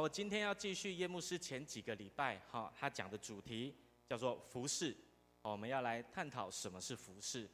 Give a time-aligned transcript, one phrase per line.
[0.00, 3.74] 我今天要继续叶牧师前几个礼拜哈，他讲的主题
[4.08, 4.96] 叫做服侍。
[5.42, 7.46] 我们要来探讨什么是服饰。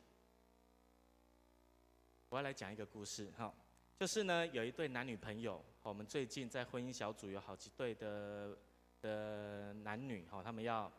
[2.28, 3.52] 我要来讲一个故事哈，
[3.98, 8.56] 就是呢，有一对男女朋友，我们最近在婚姻小组有好几对的
[9.00, 10.90] 的男女哈，他们要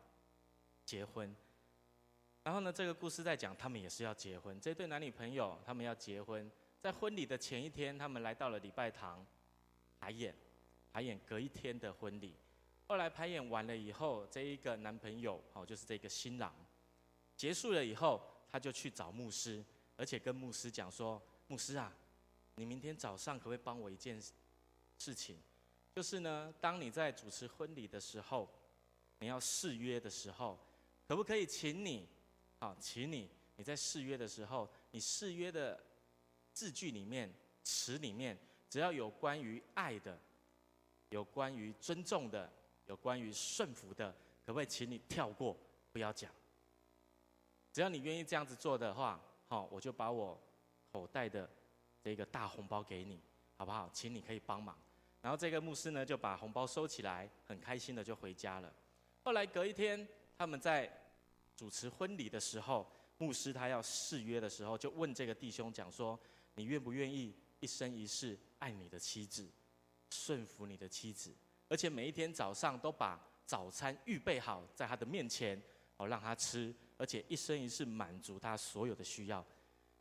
[0.84, 1.34] 结婚。
[2.42, 4.60] 然后呢，这个故事在讲他们也是要结婚。
[4.60, 9.24] 这对男女朋友他们要结婚，在婚礼的前一天，他们来到了礼拜堂
[9.98, 10.34] 排演，
[10.92, 12.36] 排演隔一天的婚礼。
[12.86, 16.54] 后来排演完了以后，这一个男朋友哦，就是这个新郎，
[17.36, 19.64] 结束了以后，他就去找牧师，
[19.96, 21.94] 而且跟牧师讲说：“牧师啊，
[22.54, 24.18] 你明天早上可不可以帮我一件
[24.96, 25.38] 事情？
[25.94, 28.48] 就是呢，当你在主持婚礼的时候，
[29.18, 30.58] 你要誓约的时候，
[31.06, 32.08] 可不可以请你？”
[32.60, 35.78] 好，请你你在誓约的时候，你誓约的
[36.52, 37.32] 字句里面、
[37.62, 38.36] 词里面，
[38.68, 40.18] 只要有关于爱的、
[41.10, 42.50] 有关于尊重的、
[42.86, 44.10] 有关于顺服的，
[44.44, 45.56] 可不可以请你跳过，
[45.92, 46.30] 不要讲？
[47.72, 50.40] 只要你愿意这样子做的话，好，我就把我
[50.90, 51.48] 口袋的
[52.02, 53.20] 这个大红包给你，
[53.56, 53.88] 好不好？
[53.92, 54.76] 请你可以帮忙。
[55.20, 58.72] 然后这个牧师呢，就把红包收起来，很开心的就回家了。
[59.22, 60.90] 后来隔一天，他们在
[61.56, 66.18] 主持婚礼的时候，牧师他要誓约的时候，就问这个弟兄讲说
[66.54, 69.48] ：“你愿不愿意一生一世爱你的妻子，
[70.10, 71.34] 顺服你的妻子，
[71.68, 75.60] 而且每一天早上都把早餐预备好在他的面前，
[75.96, 79.44] 哦，让他吃，而且一生一世满足他所有的需要。”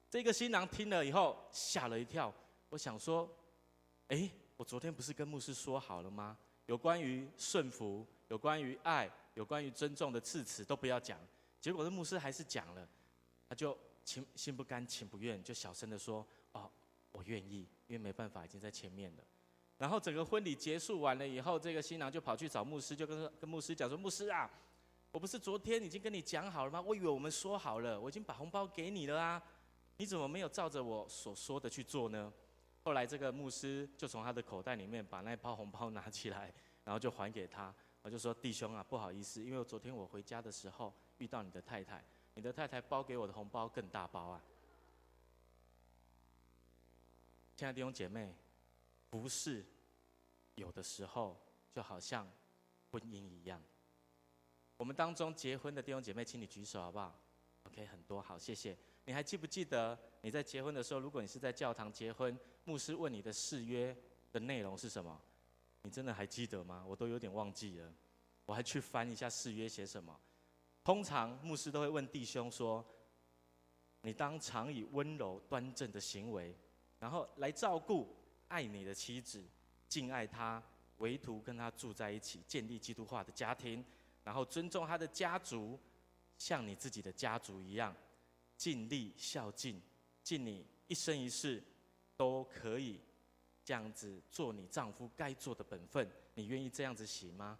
[0.09, 2.33] 这个新郎听了以后吓了一跳，
[2.69, 3.29] 我想说
[4.07, 6.37] ：“诶，我昨天不是跟牧师说好了吗？
[6.65, 11.19] 有关于顺服，有关于爱，有关于尊重的誓词都不要讲。”
[11.59, 12.87] 结果这牧师还是讲了，
[13.49, 16.71] 他就情心不甘情不愿，就小声的说：“哦，
[17.11, 19.23] 我愿意，因为没办法，已经在前面了。”
[19.77, 24.49] 然后整个婚礼结束完了以后，这个新郎就跑去找牧师，就跟跟牧师讲说：“牧师啊，
[25.11, 26.81] 我不是昨天已经跟你讲好了吗？
[26.81, 29.41] 我以为我们说好了，我已经把红包给你了啊，
[29.97, 32.31] 你怎么没有照着我所说的去做呢？”
[32.83, 36.53] 后来这个牧师就从他的口袋里面把那包红包拿起来，
[36.83, 44.43] 然后就还给他，我就说：“弟兄啊，不好意思，因为昨天我回家的时候。”遇到你的太太，你的太太包给我的红包更大包啊！
[47.55, 48.35] 亲爱的弟兄姐妹，
[49.19, 49.65] 不是
[50.55, 51.39] 有的时候
[51.71, 52.29] 就好像
[52.91, 53.61] 婚姻一样。
[54.77, 57.19] 我们当中结婚的弟兄姐妹，请你举手好不好
[57.63, 58.77] ？OK，很多，好，谢谢。
[59.05, 63.97] 你还记不记得你在结婚的时候，如果你是在教堂结婚，牧师问你的誓约
[64.31, 65.19] 的内容是什么？
[65.81, 66.83] 你真的还记得吗？
[66.85, 67.93] 我都有点忘记了，
[68.45, 70.19] 我还去翻一下誓约写什么。
[70.83, 72.85] 通常牧师都会问弟兄说
[74.01, 76.55] ：“你当常以温柔端正的行为，
[76.99, 78.15] 然后来照顾、
[78.47, 79.43] 爱你的妻子，
[79.87, 80.61] 敬爱她，
[80.97, 83.83] 唯独跟她住在一起，建立基督化的家庭，
[84.23, 85.79] 然后尊重她的家族，
[86.37, 87.95] 像你自己的家族一样，
[88.55, 89.81] 尽力孝敬，
[90.23, 91.63] 尽你一生一世
[92.15, 92.99] 都可以
[93.63, 96.09] 这样子做你丈夫该做的本分。
[96.33, 97.57] 你愿意这样子行吗？”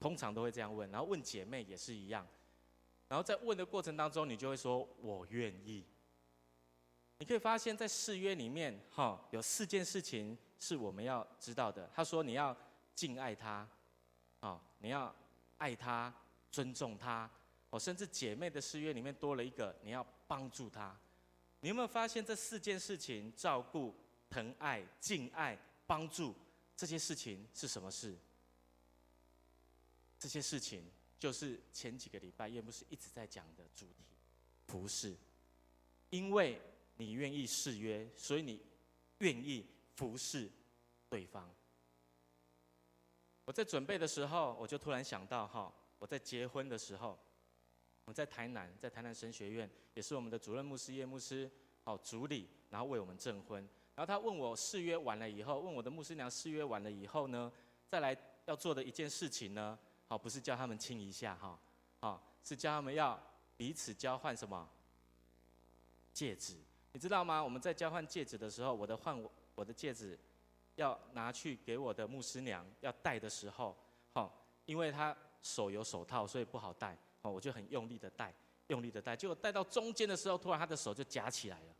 [0.00, 2.26] 通常都会这样问，然后问姐妹也是一样。
[3.06, 5.84] 然后在问的过程当中，你就会说“我愿意”。
[7.20, 11.88] 你可以发现，在誓约里面，哈，有四件事情是我们要知道的。
[11.94, 12.56] 他说：“你要
[12.94, 13.68] 敬爱他，
[14.40, 15.14] 啊，你要
[15.58, 16.12] 爱他，
[16.50, 17.30] 尊重他。
[17.68, 20.98] 哦，甚至姐妹的誓约里面多了一个，你要帮助他。
[21.60, 23.94] 你有没有发现这四件事情：照顾、
[24.30, 26.34] 疼爱、敬爱、帮助，
[26.74, 28.16] 这些事情是什么事？
[30.18, 34.06] 这些事情。”就是前几个礼拜叶牧师一直在讲的主题，
[34.68, 35.14] 服侍。
[36.08, 36.58] 因为
[37.00, 38.60] 你愿意誓约，所以你
[39.20, 39.66] 愿意
[39.96, 40.50] 服侍
[41.08, 41.50] 对方。
[43.46, 47.18] 我在准备的时候，我就突然想到哈，我在结婚的时候，
[48.04, 51.50] 我在台南，在台南神学院，也是我们的主任牧师叶牧师
[51.84, 53.66] 哦主礼，然后为我们证婚。
[53.94, 57.50] 然后他问我誓约完了以后，问我的牧师娘誓约完了以后呢，
[57.88, 59.78] 再来要做的一件事情呢？
[60.06, 61.58] 好，不是叫他们亲一下哈，
[61.98, 63.18] 好，是叫他们要
[63.56, 64.68] 彼此交换什么
[66.12, 66.56] 戒指？
[66.92, 67.42] 你知道吗？
[67.42, 70.18] 我们在交换戒指的时候，我的换我我的戒指
[70.74, 73.76] 要拿去给我的牧师娘要戴的时候，
[74.12, 78.34] 好，因为她手有手套，所以不好戴，哦，我就很用力的戴，
[78.68, 81.74] 用力的戴，结果戴到中间的时候，突然她的手就夹起来了，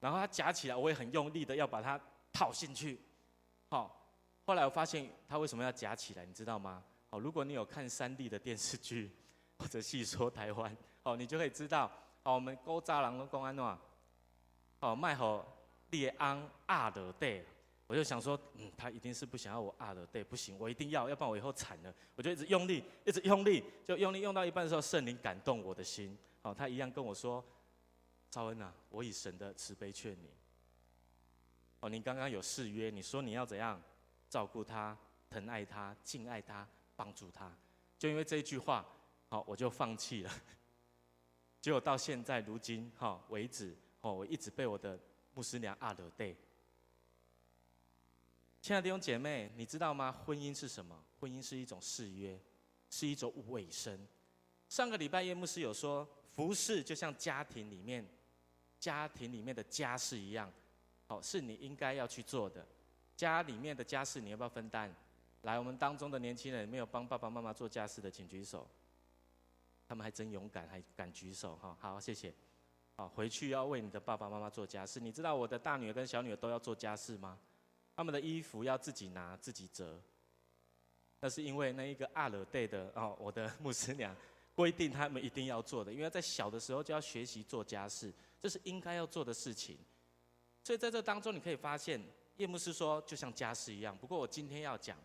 [0.00, 2.00] 然后她夹起来，我也很用力的要把它
[2.32, 3.00] 套进去，
[3.68, 3.94] 好。
[4.44, 6.82] 后来我发现她为什么要夹起来，你知道吗？
[7.10, 9.14] 哦，如果你有看三立的电视剧
[9.58, 13.78] 或者戏说台湾，哦，你就可以知道，哦，我们古早人都讲安怎，
[14.80, 15.46] 哦，卖好
[15.90, 17.42] 列安阿德戴，
[17.86, 21.94] 我就想说，嗯，他一定是不想要我啊的，对，不行，我一定要，要不然我以后惨了。
[22.16, 27.42] 我就一直用力，一直用力，就用力用到一半的时候，圣灵感动我的心，哦，他一样跟我说，
[28.30, 30.30] 赵恩啊，我以神的慈悲劝你，
[31.80, 33.80] 哦，你刚刚有誓约，你说你要怎样
[34.28, 34.94] 照顾他、
[35.30, 37.50] 疼爱他、敬爱他、帮助他，
[37.98, 38.84] 就因为这一句话，
[39.30, 40.30] 好，我就放弃了。
[41.60, 44.98] 结果到现在如今哈为止，哦，我一直被我的
[45.34, 46.36] 牧师娘啊了对。
[48.60, 50.12] 亲爱的弟兄姐妹，你知道吗？
[50.12, 51.04] 婚姻是什么？
[51.20, 52.38] 婚姻是一种誓约，
[52.90, 54.06] 是一种委身。
[54.68, 58.06] 上个礼拜叶牧师有说，服侍就像家庭里面，
[58.78, 60.52] 家庭里面的家事一样，
[61.06, 62.66] 哦，是你应该要去做的。
[63.16, 64.92] 家里面的家事你要不要分担？
[65.42, 68.68] 来，我们当中的年轻人没有帮爸爸妈妈做家事的，请举手。
[69.88, 71.76] 他们还真勇敢，还敢举手哈。
[71.80, 72.32] 好，谢谢。
[72.94, 75.00] 好，回去要为你的爸爸妈妈做家事。
[75.00, 77.38] 你知道我的大女儿跟小女儿都要做家事吗？
[77.96, 80.00] 他们的衣服要自己拿自己折，
[81.20, 84.14] 那是因为那一个阿勒队的哦，我的牧师娘
[84.54, 89.78] 规定他们一定要做的，因为在小的时候就要学习做家事，这是应该要做的事情。
[90.62, 92.00] 所以在这当中你可以发现，
[92.36, 93.96] 叶牧师说就像家事一样。
[93.96, 94.98] 不过我今天要讲，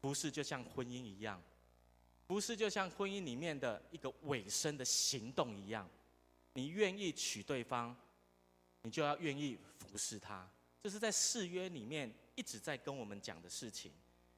[0.00, 1.42] 不是就像婚姻一样，
[2.28, 5.88] 不是就像婚姻里面的一个尾声的行动一样，
[6.52, 7.96] 你愿意娶对方，
[8.82, 10.46] 你就要愿意服侍他。
[10.82, 13.90] 这是在誓约里面一直在跟我们讲的事情，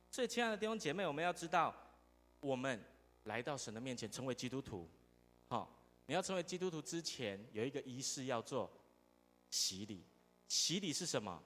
[0.08, 1.74] 所以亲爱的弟兄姐妹，我们要知道，
[2.38, 2.80] 我们
[3.24, 4.88] 来到神的面前成为基督徒，
[5.48, 5.68] 好，
[6.06, 8.70] 你要成为基督徒之前有一个仪式要做，
[9.50, 10.04] 洗礼。
[10.46, 11.42] 洗礼是什么？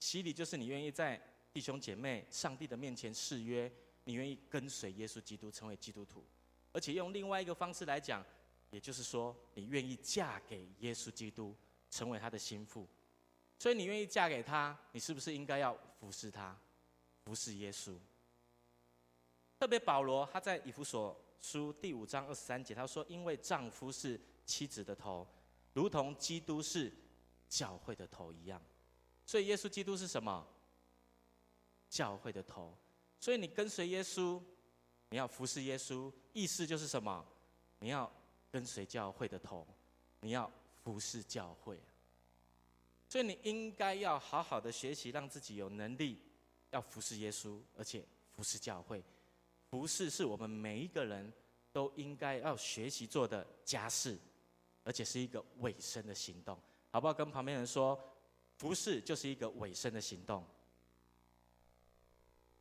[0.00, 1.18] 洗礼就是你愿意在
[1.50, 3.72] 弟兄姐妹、上帝的面前誓约，
[4.08, 6.24] 你愿意跟随耶稣基督成为基督徒，
[6.72, 8.24] 而且用另外一个方式来讲，
[8.70, 11.54] 也就是说，你愿意嫁给耶稣基督，
[11.90, 12.88] 成为他的心腹。
[13.58, 16.58] 所以你愿意嫁给他，你是不是应该要服侍他，
[17.22, 17.98] 服侍耶稣？
[19.58, 25.28] 特别保罗他在以弗所书第五章二十三节，他说：“因为丈夫是妻子的头，
[25.74, 26.90] 如同基督是
[27.46, 28.58] 教会的头一样。”
[29.26, 30.48] 所以耶稣基督是什么？
[31.90, 32.74] 教会的头。
[33.20, 34.40] 所以你跟随耶稣，
[35.10, 37.24] 你要服侍耶稣，意思就是什么？
[37.80, 38.10] 你要
[38.50, 39.66] 跟随教会的头，
[40.20, 40.50] 你要
[40.82, 41.78] 服侍教会。
[43.08, 46.20] 所以你应该要好好的学习，让自己有能力，
[46.70, 48.04] 要服侍耶稣，而且
[48.36, 49.02] 服侍教会。
[49.70, 51.32] 服侍是我们每一个人
[51.72, 54.18] 都应该要学习做的家事，
[54.84, 56.58] 而且是一个委身的行动，
[56.90, 57.14] 好不好？
[57.14, 57.98] 跟旁边人说，
[58.58, 60.44] 服侍就是一个委身的行动。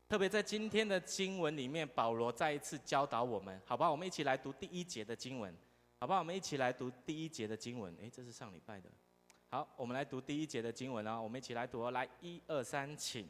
[0.10, 3.92] 特别在今天的经文里面，保罗再一次教导我们，好不好？
[3.92, 5.54] 我们一起来读第一节的经文，
[6.00, 6.20] 好不好？
[6.20, 7.94] 我们一起来读第一节的经文。
[8.00, 8.90] 诶，这是上礼拜的。
[9.50, 11.22] 好，我们来读第一节的经文哦。
[11.22, 11.92] 我们一起来读哦。
[11.92, 13.28] 来，一二三，请。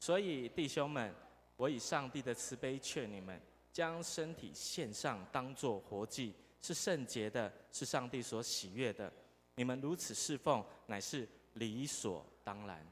[0.00, 1.14] 所以弟兄们，
[1.56, 3.38] 我以上帝的慈悲劝你们，
[3.70, 9.12] 将身体献上，当作活祭，是圣洁的，是上帝所喜悦的。
[9.56, 12.86] 你们如此侍奉，乃是理所当然。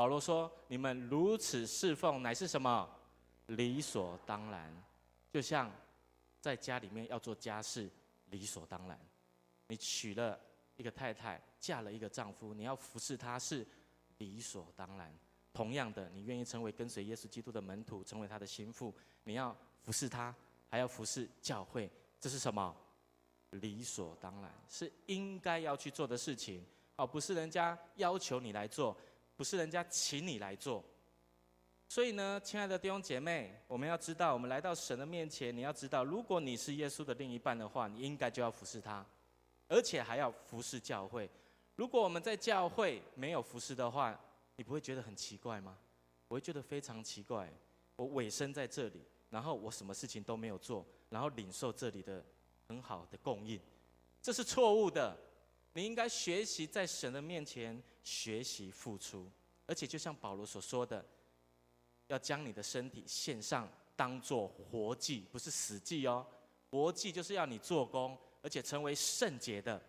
[0.00, 2.88] 保罗说：你们如此侍奉，乃是什么？
[3.48, 4.74] 理所当然。
[5.30, 5.70] 就像
[6.40, 7.86] 在家里面要做家事，
[8.30, 8.98] 理所当然。
[9.66, 10.40] 你娶了
[10.78, 11.38] 一个太太。
[11.58, 13.66] 嫁了一个丈夫，你要服侍他是
[14.16, 15.14] 理所当然。
[15.52, 18.94] 同样的，你愿意成为跟随耶稣基督的门徒，成为他的心腹，
[19.24, 20.34] 你要服侍他，
[20.70, 22.74] 还要服侍教会，这是什么？
[23.50, 26.64] 理所当然，是应该要去做的事情。
[26.96, 28.96] 哦，不是人家要求你来做，
[29.40, 30.84] 不是人家请你来做。
[31.88, 39.02] 所以呢，亲爱的弟兄姐妹，我们要知道，我们来到神的面前，你要知道，如果你是耶稣的另一半的话，你应该就要服侍他，
[39.66, 41.26] 而且还要服侍教会。
[41.74, 44.14] 如果我们在教会没有服侍的话，
[44.56, 45.78] 你不会觉得很奇怪吗？
[46.28, 47.50] 我会觉得非常奇怪。
[47.96, 52.22] 我委身在这里，然后我什么事情都没有做，然后领受这里的
[52.68, 53.58] 很好的供应，
[54.20, 55.16] 这是错误的。
[55.72, 59.30] 你应该学习在神的面前学习付出，
[59.66, 61.04] 而且就像保罗所说的，
[62.08, 66.26] 要将你的身体献上，当做活祭，不是死祭哦。
[66.70, 69.80] 活祭就是要你做工，而且成为圣洁的。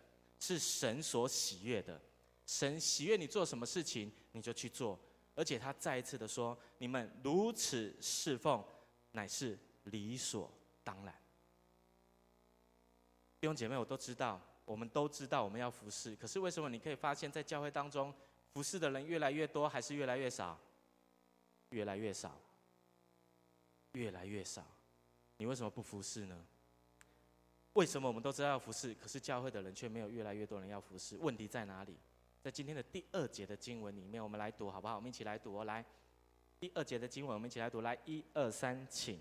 [0.44, 2.02] 是神所喜悦的，
[2.48, 5.00] 神喜悦你做什么事情，你就去做。
[5.36, 8.66] 而且他再一次的说：“你们如此侍奉，
[9.12, 10.52] 乃是理所
[10.84, 11.16] 当然。”
[13.40, 16.16] 弟兄姐妹，我都知道，我们都知道我们要服侍。
[16.16, 18.14] 可是为什么你可以发现，在教会当中
[18.54, 20.58] 服侍的人越来越多，还是越来越少？
[21.70, 22.38] 越来越少，
[23.94, 24.66] 越来越少。
[25.38, 26.46] 你为什么不服侍呢？
[27.74, 31.18] 为什么我们都知道要服侍，可是教会的人却没有越来越多人要服侍？
[31.18, 31.96] 问题在哪里？
[32.42, 34.96] 在今天的第二节的经文里面，我们来读好不好？
[34.96, 35.86] 我们一起来读，来，
[36.60, 39.20] 第二节的经文，我们一起来读，来，一二三，请。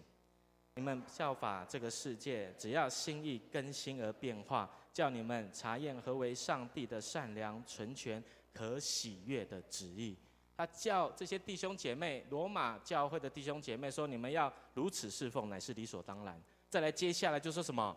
[0.75, 10.17] 你们效法这个世界，只要心意更新而变化，叫你们查验何为上帝的善良、纯全、可喜悦的旨意。
[10.57, 17.97] 他叫这些弟兄姐妹，罗马教会的弟兄姐妹说：“你们要如此侍奉，乃是理所当然。”再来，接下来就说什么？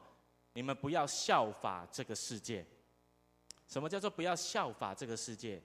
[0.53, 2.65] 你们不要效法这个世界。
[3.67, 5.61] 什么叫做不要效法这个世界？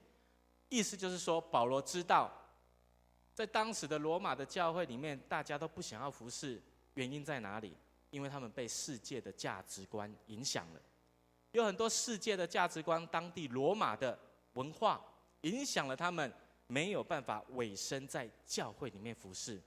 [0.67, 2.31] 意思就是说，保罗知道，
[3.33, 6.61] 在当时的罗马的教会里面，大家都不想要服侍。
[6.95, 7.77] 原因在哪里？
[8.09, 10.81] 因为他们被世界的价值观影响了，
[11.51, 14.17] 有很多世界的价值观，当地罗马的
[14.53, 15.01] 文化
[15.41, 16.31] 影响了他们，
[16.67, 19.61] 没有办法委身在教会里面服侍。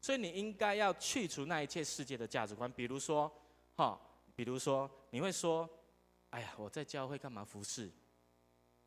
[0.00, 3.32] 所以你应该要去除那一切世界的价值观，比如说，
[3.76, 4.00] 哈，
[4.34, 5.68] 比如说你会说，
[6.30, 7.88] 哎呀，我在教会干嘛服侍？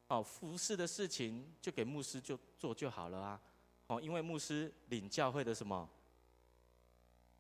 [0.08, 3.42] 哦，服侍的事情就给牧师就做就好了啊，
[3.88, 5.90] 哦，因为牧师领教会的什么？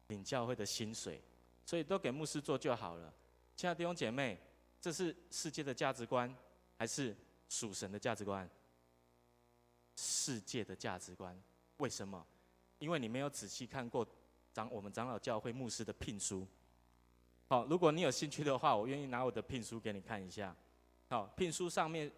[0.07, 1.21] 领教会的薪水，
[1.65, 3.13] 所以都给牧师做就好了。
[3.55, 4.39] 亲爱的弟兄姐妹，
[4.85, 6.31] 这是世界的价值观，
[6.77, 7.17] 还是
[7.49, 8.47] 属神的价值观？
[9.95, 11.35] 世界的价值观。
[11.77, 12.23] 为什么？
[12.77, 14.07] 因为你没有仔细看过
[14.53, 16.47] 长我们长老教会牧师的聘书。
[17.47, 20.55] 好，如果你有兴趣的话，我愿意拿我的聘书给你看一下。
[21.09, 22.11] 好，聘书上面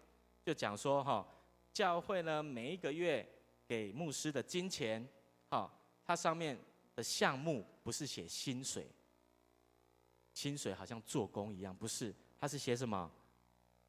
[0.44, 1.26] 就讲说，哈，
[1.72, 3.26] 教会呢每一个月
[3.66, 5.08] 给牧师的金钱，
[5.48, 5.72] 好，
[6.04, 6.58] 它上面。
[6.94, 8.90] 的项目不是写薪水，
[10.34, 13.10] 薪水好像做工一样，不是，他是写什么？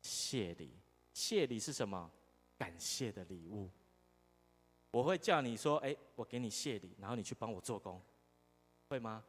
[0.02, 0.72] 谢礼，
[1.14, 2.10] 谢礼是什么？
[2.58, 3.70] 感谢的礼物。
[4.92, 8.02] 我会叫你说，哎，我给你谢礼，然后你去帮我做工，
[8.88, 9.24] 会吗？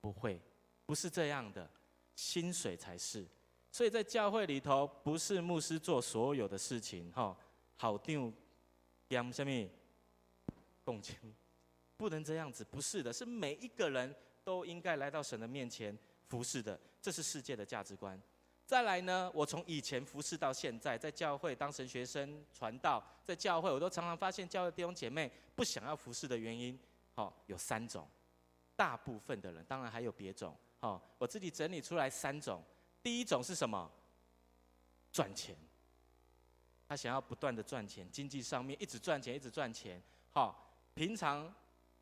[0.00, 0.40] 不会，
[0.84, 1.68] 不是这样的，
[2.14, 3.26] 薪水才是。
[3.70, 7.36] 所以在教会里头，不是牧师做所有的事情，哈，
[7.76, 8.32] 好定，
[9.08, 9.68] 点什么？
[10.84, 11.16] 共情。
[11.96, 15.96] 不能这样子，不是的，是每一个人都应该来到神的面前
[16.28, 18.20] 服侍的，这是世界的价值观。
[18.68, 26.78] 再来呢，我从以前服侍到现在，在教会当神学生传道，在教会我都常常发现，教会弟兄姐妹不想要服侍的原因，
[27.14, 28.06] 好，有三种。
[28.76, 32.62] 大部分的人，当然还有别种，好，我自己整理出来三种。
[33.02, 33.90] 第一种是什么？
[35.10, 35.56] 赚钱，
[36.86, 39.98] 他想要不断的赚钱，经济上面一直赚钱，一直赚钱，
[40.30, 41.50] 好，平常。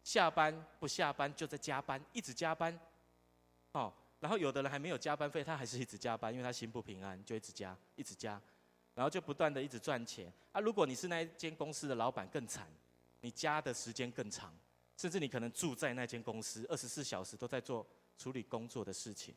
[0.02, 2.76] 下班不下班就在加班，一直加班，
[3.72, 8.40] 哦，然后有的人还没有加班费，他还是一直加班，因为他心不平安，就一直加，一直加，
[8.94, 10.32] 然后就不断的一直赚钱。
[10.52, 12.66] 啊，如果你是那一间公司的老板更惨，
[13.20, 14.56] 你加的时间更长，
[14.96, 19.34] 甚至你可能住在那间公司，二十四小时都在做处理工作的事情。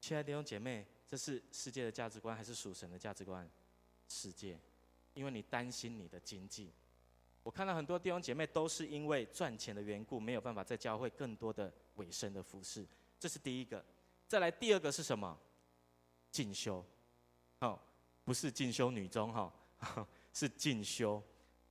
[0.00, 3.48] 亲爱的弟兄姐妹，这是世界的价值观还是属神的价值观？
[4.08, 4.58] 世界，
[5.12, 6.72] 因为你担心你的经济。
[7.42, 12.86] 我看到很多弟兄姐妹都是因为赚钱的缘故，没有办法在教会更多的委身的服饰，
[13.18, 13.84] 这是第一个。
[14.26, 15.38] 再来第二个是什么？
[16.30, 16.82] 进修，
[17.58, 17.78] 好，
[18.24, 19.52] 不是进修女中哈，
[20.32, 21.22] 是进修。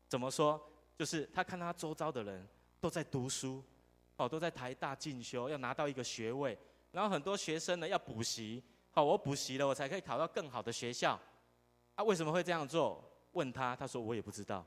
[0.08, 0.62] 怎么说？
[0.96, 2.48] 就是他看他周遭的人
[2.80, 3.64] 都在读书，
[4.18, 6.58] 哦，都在台大进修，要拿到一个学位。
[6.92, 11.20] 然后很多学生呢要补习，好，我补习了，我才可以考到更好的学校。
[11.96, 13.04] 啊，为什么会这样做？
[13.32, 14.66] 问他，他说我也不知道。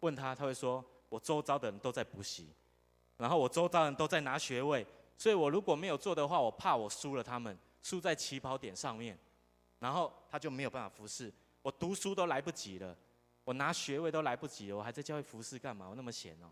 [0.00, 2.52] 问他，他会说：“我周遭的人都在补习，
[3.18, 4.86] 然后我周遭人都在拿学位，
[5.18, 9.18] 所以我如果没有做的话，我怕我输了他们，输在起跑点上面，
[9.78, 11.30] 然后他就没有办法服侍。
[11.60, 12.96] 我读书都来不及了，
[13.44, 15.88] 我拿学位都来不及了，我还在教会服侍干嘛？
[15.88, 16.50] 我那么闲哦。”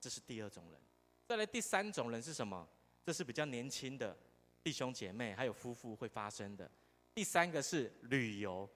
[0.00, 0.80] 这是第二种人。
[1.26, 2.68] 再来第三种人是什么？
[3.04, 4.16] 这是比较年轻的
[4.62, 6.70] 弟兄姐妹还有夫妇会发生的。
[7.14, 8.68] 第三个是旅游。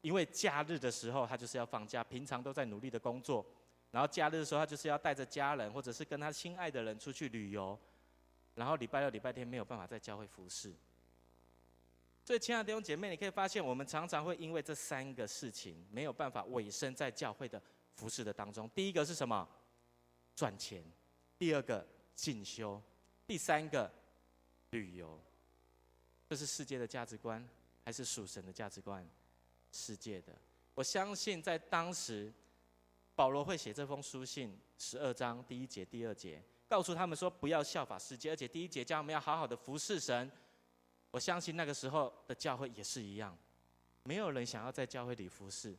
[0.00, 3.44] 因为假日的时候，他就是要放假，平常都在努力的工作，
[3.90, 7.78] 然后假日的时候，他就是要带着家人或者是跟他亲爱的人出去旅游，
[8.54, 10.74] 然后礼拜六、礼拜天没有办法在教会服侍。
[12.24, 17.60] 所以，亲爱的弟兄姐妹，你可以发现，我们常常会因为这三个事情没有办法委身在教会的
[17.94, 18.68] 服侍的当中。
[18.74, 19.48] 第一个是什么？
[20.36, 20.82] 赚钱；
[21.38, 22.78] 第二个进修；
[23.26, 23.90] 第三个
[24.70, 25.18] 旅游。
[26.28, 27.48] 这是世界的价值观，
[27.82, 29.08] 还是属神的价值观？
[29.72, 30.34] 世界的，
[30.74, 32.30] 我相信在当时，
[33.18, 40.30] 保罗会写这封书信，十二章第一节、第二节，告诉他们说不要效法世界，而且第一节叫我们要好好的服侍神。
[41.10, 43.36] 我相信那个时候的教会也是一样，
[44.04, 45.76] 没有人想要在教会里服侍，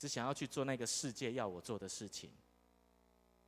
[0.00, 2.28] 只想要去做那个世界要我做的事情。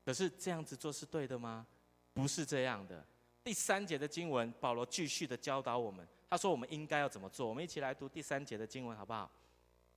[0.05, 1.67] 可是这样子做是对的吗？
[2.15, 3.05] 不是这样的。
[3.43, 7.49] 第三节的经文，保罗继续的教导我们，他说我们应该要怎么做。
[7.49, 9.29] 我们一起来读第三节的经文，好不好？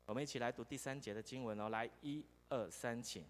[0.07, 1.69] 我们一起来读第三节的经文哦。
[1.69, 3.25] 来，一二三，请。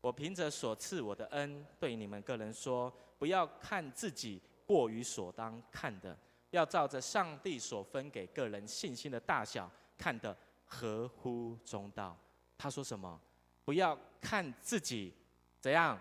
[0.00, 6.16] 我凭着所赐我的恩，对你们个人说，不要看自己过于所当看的，
[6.50, 12.16] 要照着上帝所分给个人信心的大小，看得合乎中道。
[12.56, 13.20] 他说什么？
[13.64, 15.12] 不要看自己
[15.60, 15.98] 怎样，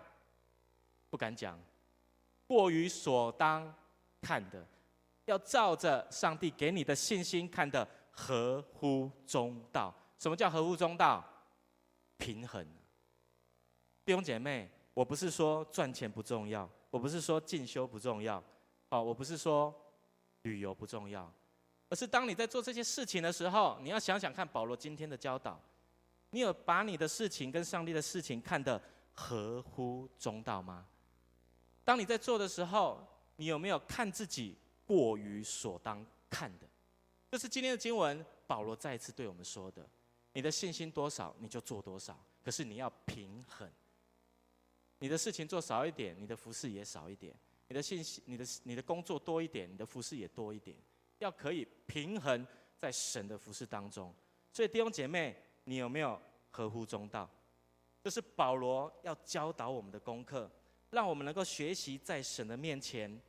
[1.09, 1.59] 不敢讲，
[2.47, 3.73] 过于所当
[4.21, 4.65] 看的，
[5.25, 9.93] 要照着上帝给你的信心看得合乎中道。
[10.17, 11.21] 什么叫合乎中道？
[12.19, 12.63] 平衡。
[14.05, 18.43] 弟兄姐妹，我不是说赚钱不重要，我不是说进修不重要，
[18.89, 19.73] 哦，我不是说
[20.43, 21.31] 旅游不重要，
[21.89, 25.59] 而是当你在做这些事情的时候，你要想想看保罗今天的教导，
[26.31, 28.81] 你有把你的事情跟上帝的事情看得
[29.13, 30.85] 合乎中道吗？
[31.83, 33.03] 当你在做的时候，
[33.37, 36.67] 你有没有看自己过于所当看的？
[37.31, 39.87] 这是今天的经文，保罗再一次对我们说的。
[40.33, 42.17] 你的信心多少，你就做多少。
[42.43, 43.69] 可是你要平衡，
[44.99, 47.33] 你的事情做少一点，你的服事也少一点；
[47.67, 50.75] 你的信息、你的你的工作多一点，你的服事也多一点。
[51.19, 54.13] 要可以平衡在神的服事当中。
[54.53, 56.19] 所以弟兄姐妹，你有没有
[56.49, 57.29] 合乎中道？
[58.01, 60.49] 这是保罗要教导我们的功课，
[60.91, 63.21] 让我们能够学习在神的面前，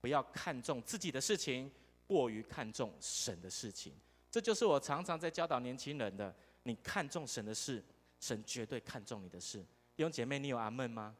[0.00, 1.70] 不要看重自己的事情，
[2.06, 3.92] 过于看重神的事情。
[4.36, 7.82] 这就是我常常在教导年轻人的：你看重神的事，
[8.20, 9.60] 神绝对看重你的事。
[9.96, 11.16] 弟兄姐妹，你有阿门吗？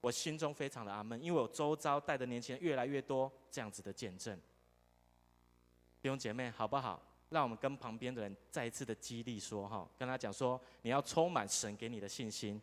[0.00, 4.36] 我心中非常的阿门，因为我周遭带的年轻人越来越多这样子的见证。
[6.02, 7.00] 弟兄姐妹，好不好？
[7.28, 12.60] 让我们跟旁边的人再一次的激励说哈，跟他讲说，你要充满神给你的信心。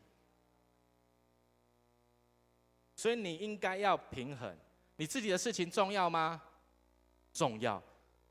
[2.97, 4.53] 所以你应该要平衡，
[4.97, 6.41] 你自己的事情重要吗？
[7.31, 7.81] 重要。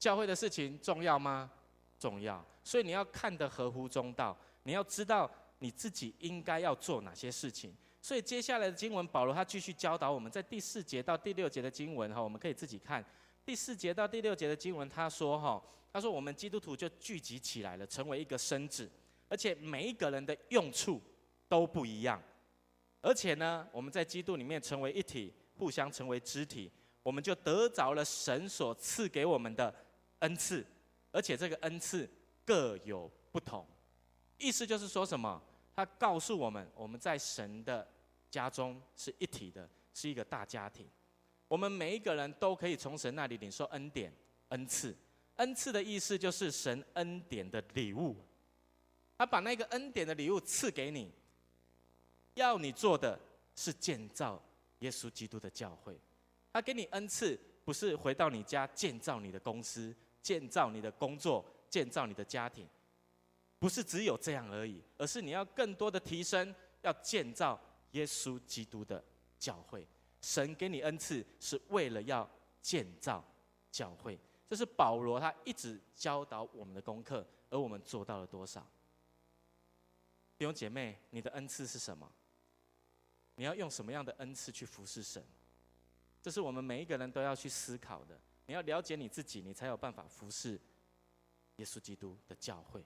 [0.04, 1.50] 教会的事情重要吗？
[1.99, 5.30] 重要，所以你要看得合乎中道，你要知道
[5.61, 7.75] 你自己应该要做哪些事情。
[8.02, 13.02] 所以接下来的经文，保罗他继续教导我们，在第四节到第六节的经文哈，我们可以自己看。
[13.47, 18.90] 第四节到第六节的经文，他说哈，他说我们基督徒就聚集起来了，成为一个身子，
[19.30, 21.00] 而且每一个人的用处
[21.49, 22.23] 都不一样，
[23.00, 26.71] 而且呢，我们在基督里面成为一体，互相成为肢体，
[27.02, 29.75] 我们就得着了神所赐给我们的。
[30.25, 30.65] 恩赐，
[31.13, 32.08] 而且这个恩赐
[32.47, 33.67] 各有不同，
[34.39, 35.41] 意思就是说什么？
[35.76, 37.87] 他告诉我们，我们在神的
[38.30, 40.89] 家中是一体的，是一个大家庭。
[41.47, 44.10] 我们每一个人都可以从神那里领受恩典、
[44.49, 44.97] 恩赐。
[45.37, 48.17] 恩赐的意思就是神恩典的礼物，
[49.19, 51.13] 他把那个恩典的礼物赐给你，
[52.34, 53.21] 要你做的
[53.54, 54.43] 是建造
[54.78, 56.00] 耶稣基督的教会。
[56.52, 59.95] 他给你恩赐，不是回到你家建造你的公司。
[60.25, 62.67] 建造你的工作，建造你的家庭，
[63.58, 67.60] 不是只有这样而已，而是你要更多的提升，要建造
[67.91, 69.04] 耶稣基督的
[69.39, 69.87] 教会。
[70.23, 72.26] 神给你恩赐，是为了要
[72.63, 73.23] 建造
[73.71, 74.19] 教会。
[74.49, 78.67] 这是保罗他一直教导我们的功课，而我们做到了多少？
[80.39, 82.10] 弟兄姐妹，你的恩赐是什么？
[83.34, 85.23] 你要用什么样的恩赐去服侍神？
[86.23, 88.19] 这是我们每一个人都要去思考的。
[88.47, 90.61] 你要了解你自己，你才有办法服侍
[91.57, 92.85] 耶稣基督的教会。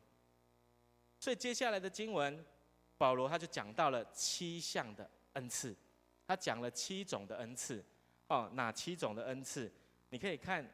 [1.18, 2.44] 所以接下来的经文，
[2.96, 5.74] 保罗他就讲到了七项的恩赐，
[6.26, 7.84] 他讲了七种的恩赐。
[8.28, 9.72] 哦，哪七种的恩赐？
[10.10, 10.64] 你可以看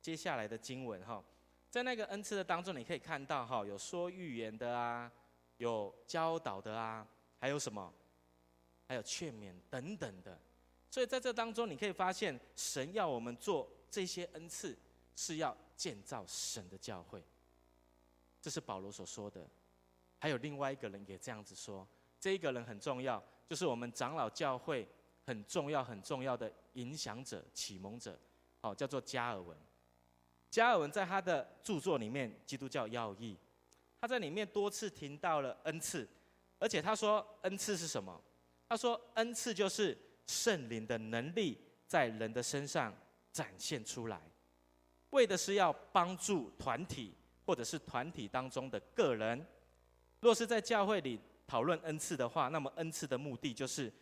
[0.00, 1.22] 接下来的经文哈，
[1.70, 5.12] 在那个恩赐的当中，你可以看到哈，有说预言的啊，
[5.58, 7.06] 有教导的啊，
[7.38, 7.92] 还有什么？
[8.88, 10.36] 还有劝勉等等的。
[10.90, 13.70] 所以在这当中，你可以发现神要我们做。
[13.94, 14.76] 这些恩赐
[15.14, 17.22] 是要建造神的教会，
[18.42, 19.48] 这是保罗所说的。
[20.18, 21.86] 还有另外一个人也这样子说，
[22.18, 24.88] 这一个人很重要，就是我们长老教会
[25.24, 28.18] 很重要很重要的影响者、启蒙者，
[28.62, 29.56] 哦，叫做加尔文。
[30.50, 33.34] 加尔文在他的著作里面《基督教要义》，
[34.00, 36.08] 他在里面多次提到了恩赐，
[36.58, 38.20] 而且他说恩赐是什么？
[38.68, 42.92] 他说恩赐就是圣灵的能力在人的身上。
[43.34, 44.20] 展现出来，
[45.10, 47.12] 为的是要帮助团体
[47.44, 49.44] 或者是团体当中的个人。
[50.20, 53.92] 若是在教会里讨论恩赐的话，那么恩赐的目的就是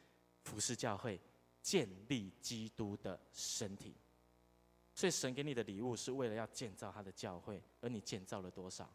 [0.42, 1.18] 服侍教会，
[1.62, 3.94] 建立基督的身体。
[4.94, 8.94] 所以神给你的礼物是为了要建造他的教会，而你建造了多少？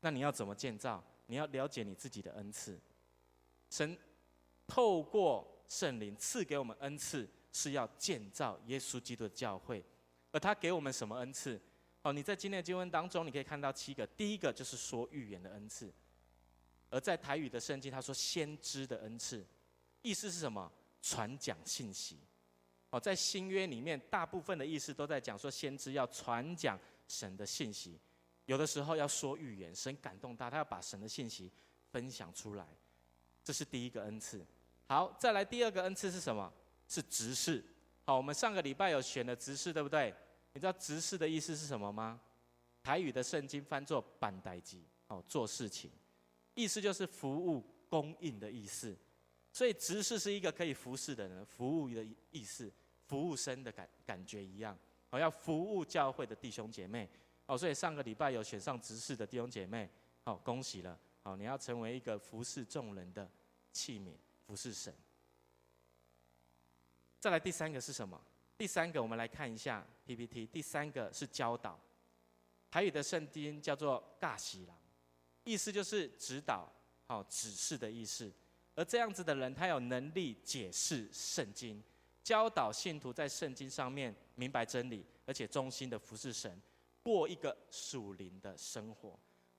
[0.00, 1.02] 那你要怎么建造？
[1.26, 2.78] 你要了解你自己的恩赐。
[3.68, 3.98] 神
[4.68, 7.28] 透过圣灵赐给我们恩赐。
[7.52, 9.84] 是要建造耶稣基督的教会，
[10.32, 11.60] 而他给我们什么恩赐？
[12.02, 14.06] 哦，你在今天的经文当中，你可以看到七个。
[14.06, 15.92] 第一个就是说预言的恩赐，
[16.88, 19.44] 而在台语的圣经，他说先知的恩赐，
[20.02, 20.70] 意思是什么？
[21.02, 22.18] 传讲信息。
[22.90, 26.78] 哦，在新约里面，大部分的意思都在讲说，先知要传讲
[27.08, 27.98] 神的信息，
[28.44, 31.50] 有的时候要说预言，神感动他，他要把神的信息
[31.90, 32.66] 分享出来，
[33.42, 34.46] 这是第一个恩赐。
[34.86, 36.52] 好，再来第二个恩赐是什么？
[36.88, 37.64] 是执事。
[38.04, 40.14] 好，我们上个礼拜有选的执事，对不对？
[40.52, 42.20] 你知道执事的意思是什么吗？
[42.82, 45.90] 台语的圣经翻作“办代志”，哦，做事情，
[46.54, 48.96] 意思就是服务、供应的意思。
[49.52, 52.72] 所以执事是一个可以服侍的人，服务的意思，
[53.06, 54.78] 服务生的感感觉一样。
[55.10, 57.08] 哦，要服务教会的弟兄姐妹。
[57.46, 59.90] 哦，所以上个礼拜有选上执事的弟兄姐妹，
[60.22, 60.98] 好，恭喜了。
[61.22, 63.28] 好，你要成为一个服侍众人的
[63.72, 64.12] 器皿。
[64.46, 64.94] 服侍神。
[67.26, 68.16] 再来第三个是什么？
[68.56, 70.46] 第三个我们来看一下 PPT。
[70.46, 71.76] 第三个是教导，
[72.70, 74.78] 台语的圣经叫做“教师郎”，
[75.42, 78.32] 意思就是指导、好指示的意思。
[78.76, 81.82] 而这样子的人，他有能力解释圣经，
[82.22, 86.62] 教导信徒在圣经上面明白真理，而且忠心的服侍神，
[87.02, 89.18] 过一个属灵的生活。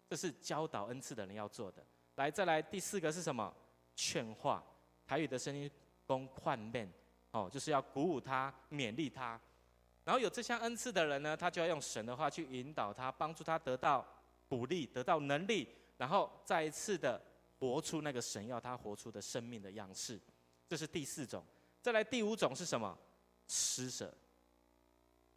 [0.09, 1.85] 这是教导恩赐的人要做的。
[2.15, 3.53] 来，再来第四个是什么？
[3.93, 4.63] 劝化。
[5.05, 5.69] 台语的声音
[6.05, 6.89] 公宽面，
[7.37, 9.39] 哦，就是要鼓舞他、勉励他。
[10.03, 14.03] 然后有这项恩赐的人呢，他就要用神的话去引导他，帮助他得到
[14.49, 17.21] 鼓励、得到能力，然后再一次的
[17.59, 20.19] 活出那个神要他活出的生命的样式。
[20.67, 21.43] 这是第四种。
[21.81, 22.97] 再来第五种是什么？
[23.47, 24.13] 施舍，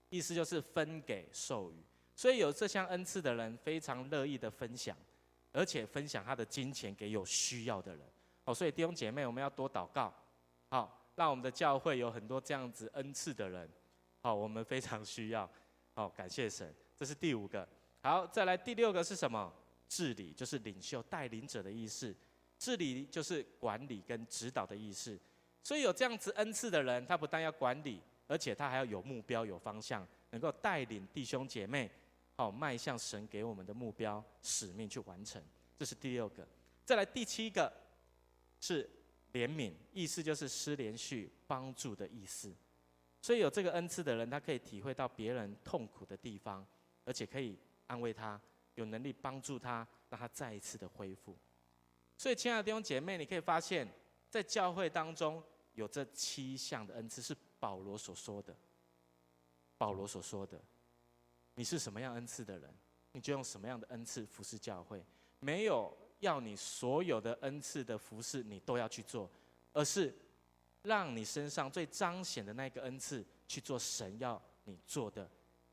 [0.09, 1.77] 意思就是分给授予。
[2.17, 4.97] 所以有这项恩赐的人非常乐意的分享，
[5.53, 8.05] 而且分享他的金钱给有需要的人。
[8.45, 10.13] 哦，所以弟兄姐妹，我们要多祷告，
[10.69, 13.69] 好，让我们的教会有很多这样子恩赐的人，
[14.23, 15.47] 好，我们非常需要，
[15.93, 17.69] 好，感谢神，这是第五个。
[18.01, 19.53] 好，再来第六个是什么？
[19.87, 22.17] 治理，就是领袖、带领者的意思。
[22.59, 25.21] 治理就是管理跟指导的意思。
[25.63, 31.91] 所以有这样子恩赐的人，他不但要管理，而且他还要有目标、有方向，能够带领弟兄姐妹，
[32.35, 35.43] 好，迈向神给我们的目标、使命去完成。
[35.77, 36.49] 这是第六个。
[36.83, 37.71] 再来第七个。
[38.63, 38.89] 是
[39.33, 42.55] 怜悯，意思就是施连续、帮助的意思。
[43.23, 46.67] 所以有这个恩赐的人，他可以体会到别人痛苦的地方，
[47.05, 48.41] 而且可以安慰他，
[48.77, 51.37] 有能力帮助他，让他再一次的恢复。
[52.17, 53.87] 所以，亲爱的弟兄姐妹，你可以发现，
[54.29, 55.43] 在教会当中
[55.75, 58.57] 有这七项的恩赐，是保罗所说的。
[59.77, 60.61] 保罗所说的，
[61.55, 62.75] 你是什么样恩赐的人，
[63.13, 65.05] 你就用什么样的恩赐服侍教会，
[65.41, 65.95] 没有。
[66.21, 69.29] 要你所有的恩赐的服饰，你都要去做，
[69.73, 70.15] 而是
[70.83, 75.29] 让你身上最彰显的那个恩赐去做神要你做的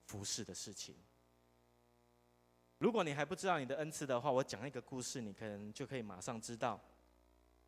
[0.06, 0.96] 服饰的事情。
[2.80, 6.80] 如果你还不知道你的恩赐的话，我讲一个故事，你可能就可以马上知道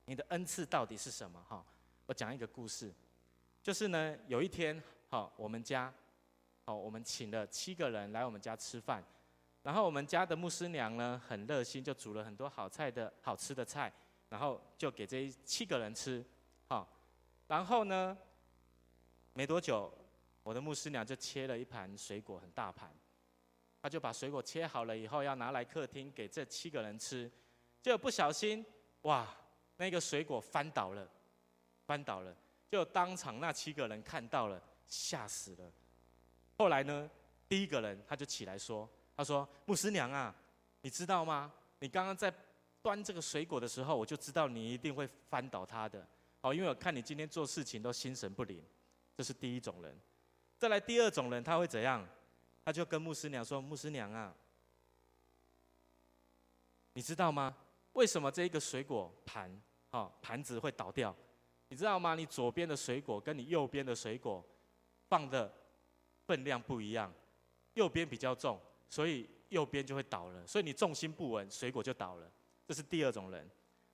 [0.05, 1.43] 你的恩赐到底是什么。
[1.47, 1.65] 哈，
[2.05, 2.93] 我讲一个故事，
[3.63, 5.91] 就是呢，有一天，好，我们家，
[6.63, 9.03] 好，我们请了七个人来我们家吃饭。
[9.61, 13.91] 然后我们家的牧师娘呢，很热心，就煮了很多好菜的好吃的菜，
[14.29, 16.25] 然后就给这七个人吃，
[16.67, 16.87] 好。
[17.45, 18.17] 然后呢，
[19.33, 19.93] 没多久，
[20.43, 22.89] 我的牧师娘就切了一盘水果，很大盘，
[23.81, 27.29] 她就把水果切好了以后，要拿来客厅给这七个人吃，
[27.81, 28.65] 就不小心，
[29.01, 29.27] 哇，
[29.75, 31.05] 那个水果翻倒了，
[31.85, 32.33] 翻倒了，
[32.69, 35.69] 就当场那七个人看到了，吓死了。
[36.57, 37.09] 后来呢，
[37.49, 38.89] 第一个人他就起来说。
[39.19, 40.33] 他说：“牧师娘啊，
[40.79, 41.51] 你知道吗？
[41.79, 42.33] 你刚刚在
[42.81, 46.07] 端这个水果的时候，我就知道你一定会翻倒它的。
[46.39, 48.63] 哦，因为我看你今天做事情都心神不宁。
[49.17, 49.93] 这是第一种人。
[50.57, 52.07] 再来第二种人，他会怎样？
[52.63, 54.33] 他就跟牧师娘说：‘牧师娘啊，
[56.93, 57.53] 你知道吗？
[57.91, 59.53] 为什么这一个水果盘，
[59.89, 61.13] 哦，盘子会倒掉？
[61.67, 62.15] 你知道吗？
[62.15, 64.41] 你左边的水果跟你右边的水果
[65.09, 65.53] 放的
[66.25, 67.13] 分量不一样，
[67.73, 68.57] 右边比较重。”
[68.89, 72.29] 所以右边就会倒了，所以你重心不稳，水果就倒了。
[72.67, 73.49] 这是第二种人。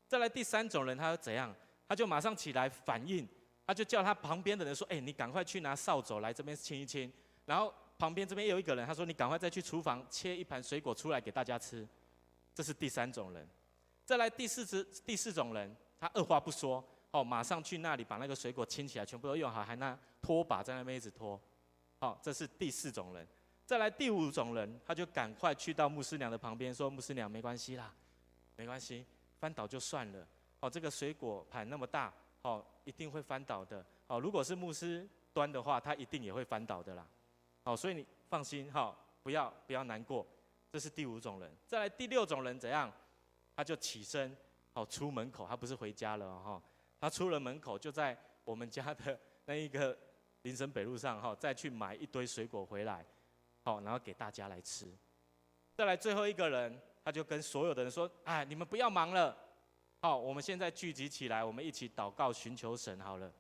[0.07, 1.53] 再来第三种人，他会怎样？
[1.87, 3.27] 他就马上起来反应，
[3.65, 7.11] 他就叫他旁边的人说：“哎，你赶快去拿扫帚来这边清一清。”
[7.45, 11.87] 然后旁边这边有一个人，他说：“你赶快再去厨房切一盘水果出来给大家吃。”
[12.53, 13.47] 这是第三种人。
[14.05, 21.39] 再来第四只第四种人，他二话不说，哦，马上去那里把那个水果清起来，全部都用好，还拿拖把在那边一直拖。
[21.99, 23.27] 好，这是第四种人。
[23.65, 27.91] 再来第五种人，他就赶快去到牧师娘的旁边，说：“牧师娘，没关系啦，
[28.55, 29.05] 没关系，
[29.39, 30.27] 翻倒就算了。
[30.59, 33.83] 哦，这个水果盘那么大，哦，一定会翻倒的。
[34.07, 37.07] 哦，如果是牧师端的话，他一定也会翻倒的啦。
[37.63, 40.25] 哦，所以你放心，哈，不要不要难过。
[40.71, 41.51] 这是第五种人。
[41.65, 42.91] 再来第六种人怎样？
[43.55, 44.35] 他就起身，
[44.73, 46.61] 哦，出门口，他不是回家了哈，
[46.99, 49.97] 他出了门口，就在我们家的那一个
[50.43, 53.03] 林森北路上哈，再去买一堆水果回来，
[53.65, 54.85] 好，然后给大家来吃。
[55.73, 59.35] 再来最后一个人，他就跟所有的人说：“哎，你们不要忙了，
[60.01, 63.33] 好，我们现在聚集起来，我们一起祷告寻求神好了。”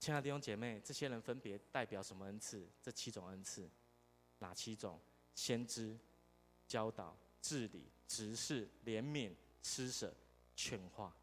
[0.00, 2.68] 亲爱的弟兄姐妹，这些人分别代表什么恩赐？
[2.82, 3.70] 这七种恩赐。
[4.40, 5.00] 哪七种？
[5.36, 5.96] 先知、
[6.66, 10.12] 教导、治理、执事、怜悯、施舍、
[10.56, 11.14] 劝化。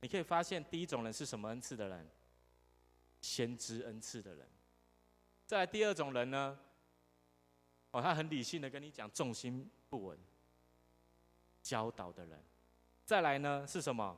[0.00, 2.08] 你可以发现，第一种人是什么恩赐的人？
[3.20, 4.48] 先知恩赐的人。
[5.46, 6.58] 再来第二种人呢？
[7.92, 10.18] 哦，他很理性的跟你讲，重心不稳。
[11.62, 12.42] 教导的人。
[13.04, 14.16] 再来呢是什么？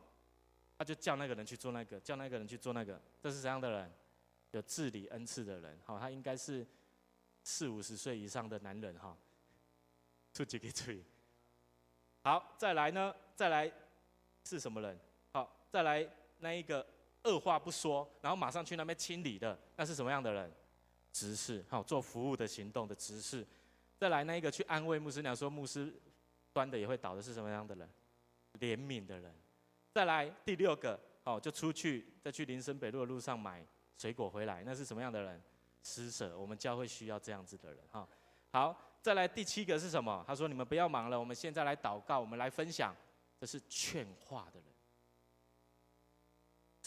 [0.76, 3.00] 他就叫那个人去做那个，叫那个人去做那个。
[3.20, 3.92] 这是怎样的人？
[4.52, 5.78] 有治理恩赐的人。
[5.84, 6.66] 好，他应该是。
[7.44, 9.16] 四五十岁以上的男人哈，
[10.34, 11.02] 出几个嘴。
[12.20, 13.14] 好，再来呢？
[13.34, 13.72] 再来
[14.44, 14.98] 是什么人？
[15.32, 16.06] 好，再来
[16.40, 16.86] 那一个
[17.22, 20.52] 二话不说，然后马上去那边清理的，那是什么样的人？
[21.18, 23.44] 执事，好，做服务的行动的执事。
[23.96, 25.92] 再来那一个去安慰牧师娘说牧师
[26.52, 27.90] 端的也会倒的是什么样的人？
[28.61, 29.35] 怜悯的人。
[29.90, 35.42] 再来第六个，好，就出去再去林森北路的路上买水果回来，那是什么样的人？
[35.83, 38.09] 施舍，我们教会需要这样子的人哈。
[38.52, 40.24] 好，再来第七个是什么？
[40.24, 42.94] 他说：“你们不要忙了，我们现在来祷告，我们来分享。”
[43.40, 44.77] 这是劝化的人。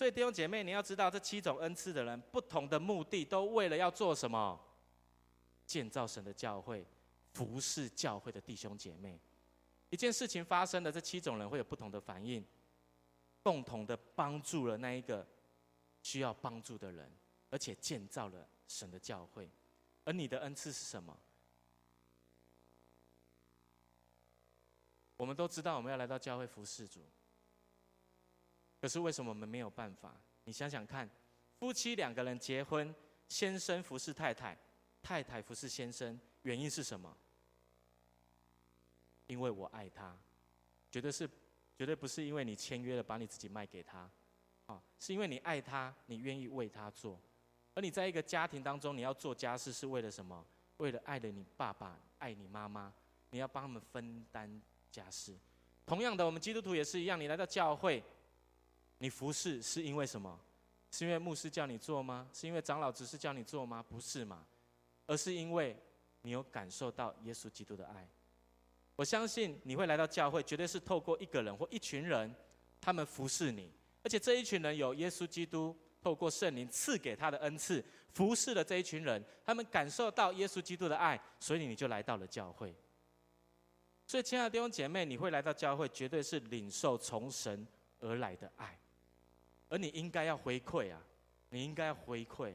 [0.01, 4.59] 所以弟兄姐妹，你要知道这七种恩赐的人，不同的目的，都为了要做什么？
[5.67, 6.83] 建造神的教会，
[7.35, 9.19] 服侍教会的弟兄姐妹。
[9.91, 12.43] 一件事情发生了，这七种人会有不同的反应，
[13.43, 15.23] 共同的帮助了那一个
[16.01, 17.07] 需要帮助的人，
[17.51, 18.49] 而且建造了。
[18.67, 19.47] 神的教会，
[20.03, 21.15] 而你的恩赐是什么？
[25.15, 27.01] 我们都知道我们要来到教会服侍主，
[28.81, 30.19] 可是为什么我们没有办法？
[30.45, 31.07] 你想想看，
[31.59, 32.93] 夫妻两个人结婚，
[33.29, 34.57] 先生服侍太太，
[35.03, 37.15] 太太服侍先生，原因是什么？
[39.27, 40.17] 因为我爱他，
[40.89, 41.29] 绝对是，
[41.77, 44.09] 绝对不是因为你签约了把你自己卖给他，
[44.65, 47.19] 啊，是因为你爱他，你愿意为他做。
[47.75, 50.45] 而你在一个家庭当中，你要做家事是为了什么？
[50.77, 52.91] 为了爱了你爸爸，爱你妈妈，
[53.29, 55.37] 你要帮他们分担家事。
[55.85, 58.03] 同样的，我们基督徒也是一样，你来到教会，
[59.01, 60.39] 你服侍是因为什么？
[60.91, 62.29] 是因为牧师叫你做吗？
[62.31, 63.83] 是因为长老只是叫你做吗？
[63.89, 64.45] 不是嘛？
[65.07, 65.75] 而是因为
[66.21, 68.07] 你有感受到耶稣基督的爱。
[68.95, 72.31] 我相信你会来到教会，绝对是透过一个人或一群人，
[72.79, 73.71] 他们服侍你，
[74.03, 75.75] 而且这一群人有耶稣基督。
[76.03, 82.75] 透过圣灵赐给他的恩赐，服侍了这一群人，他们感受到耶稣基督的爱，所以你就来到了教会。
[84.07, 87.67] 所以，亲爱的弟兄姐妹，你会来到教会，绝对是领受从神
[87.99, 88.75] 而来的爱，
[89.71, 91.01] 而你应该要回馈啊，
[91.49, 92.53] 你应该要回馈。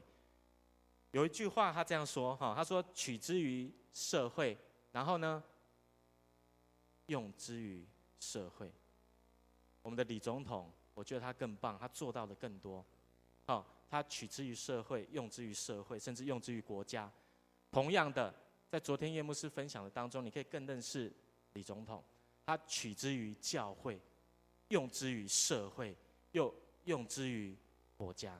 [1.11, 4.55] 有一句话，他这样说哈，他说：“取之于社会，
[4.91, 5.43] 然后呢，
[7.07, 7.83] 用之于
[8.19, 8.71] 社会。”
[9.81, 12.85] 我们的李总统，我觉得他更棒，他做到的更多。
[13.45, 17.11] 好，他取之于社会，用之于社会，甚至用之于国家。
[17.71, 18.31] 同样的，
[18.69, 21.11] 在昨天叶牧师分享的当中，你可以更认识
[21.53, 22.03] 李总统。
[22.45, 23.99] 他取之于教会，
[24.67, 25.97] 用之于社会，
[26.33, 26.53] 又
[26.87, 27.55] 用之于
[27.95, 28.37] 国家。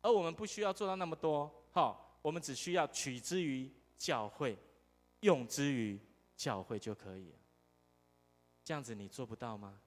[0.00, 4.56] 而我们不需要做到那么多，好，我们只需要取之于教会，
[5.20, 5.98] 用之于
[6.36, 7.38] 教会就可以了。
[8.62, 9.80] 这样子你做不到吗？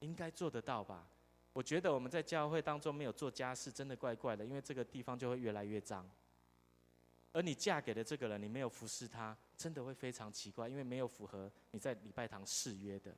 [0.00, 1.06] 应该做得到吧？
[1.52, 6.08] 我觉得我们在教会当中没有做家事，真的怪怪的，因为这个地方就会越来越脏。
[7.32, 13.16] 而你嫁给的这个人，你没有服侍他，真的会非常奇怪，因为没有符合你在礼拜堂誓约的。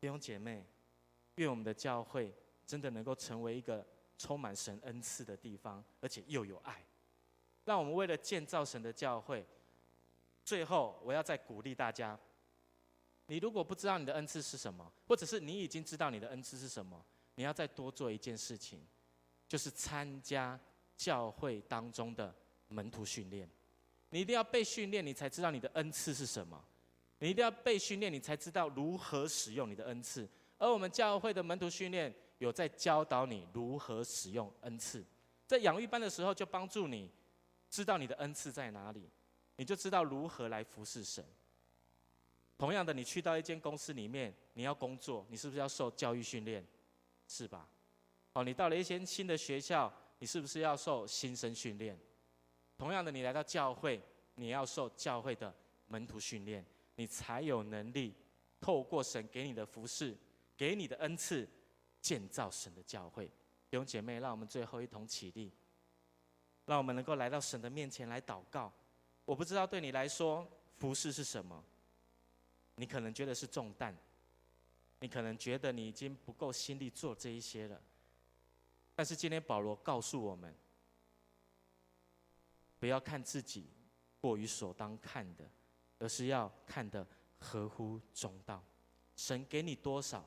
[0.00, 0.66] 弟兄姐妹，
[1.36, 2.34] 愿我们的教会
[2.70, 3.84] 真的能够成为一个
[4.16, 6.80] 充满神恩赐的地方，而且又有爱。
[7.64, 9.44] 让我们为了建造神的教会，
[10.44, 12.16] 最后我要再鼓励大家。
[13.26, 17.04] 你如果不知道你的恩赐是什么，或者是你已经知道你的恩赐是什么，
[17.34, 18.86] 你要再多做一件事情，
[19.48, 20.56] 就是参加
[20.96, 22.32] 教会当中的
[22.68, 23.50] 门徒训练。
[24.10, 26.64] 你一定要被训练，你才知道你的恩赐是什么。
[27.18, 30.28] 你一定要被训练，你才知道如何使用你的恩赐。
[30.56, 35.04] 而我们教会的门徒训练有在教导你如何使用恩赐，
[35.46, 37.10] 在养育班的时候就帮助你
[37.68, 39.10] 知道你的恩赐在哪里，
[39.56, 41.22] 你就知道如何来服侍神。
[42.56, 46.66] 同样的，你去到一间公司里面，你要工作，你是不是要受教育训练？
[47.28, 47.68] 是吧？
[48.32, 51.98] 哦，你到了一间新的学校，你是不是要受新生训练？
[52.78, 54.02] 同样的，你来到教会，
[54.36, 55.54] 你要受教会的
[55.88, 58.14] 门徒训练，你才有能力
[58.60, 60.16] 透过神给你的服侍，
[60.56, 61.46] 给你的恩赐，
[62.00, 63.26] 建造神的教会。
[63.68, 65.52] 弟兄姐妹，让我们最后一同起立，
[66.66, 68.72] 让我们能够来到神的面前来祷告。
[69.24, 71.64] 我不知道对你来说，服事是什么？
[72.74, 73.96] 你可能觉得是重担，
[74.98, 77.80] 你可能觉得你已经不够心力做这一些了。
[78.94, 80.54] 但是今天保罗告诉我们，
[82.78, 83.68] 不要看自己
[84.20, 85.48] 过于所当看的，
[85.98, 87.06] 而是要看的
[87.38, 88.62] 合乎中道。
[89.14, 90.26] 神给你多少，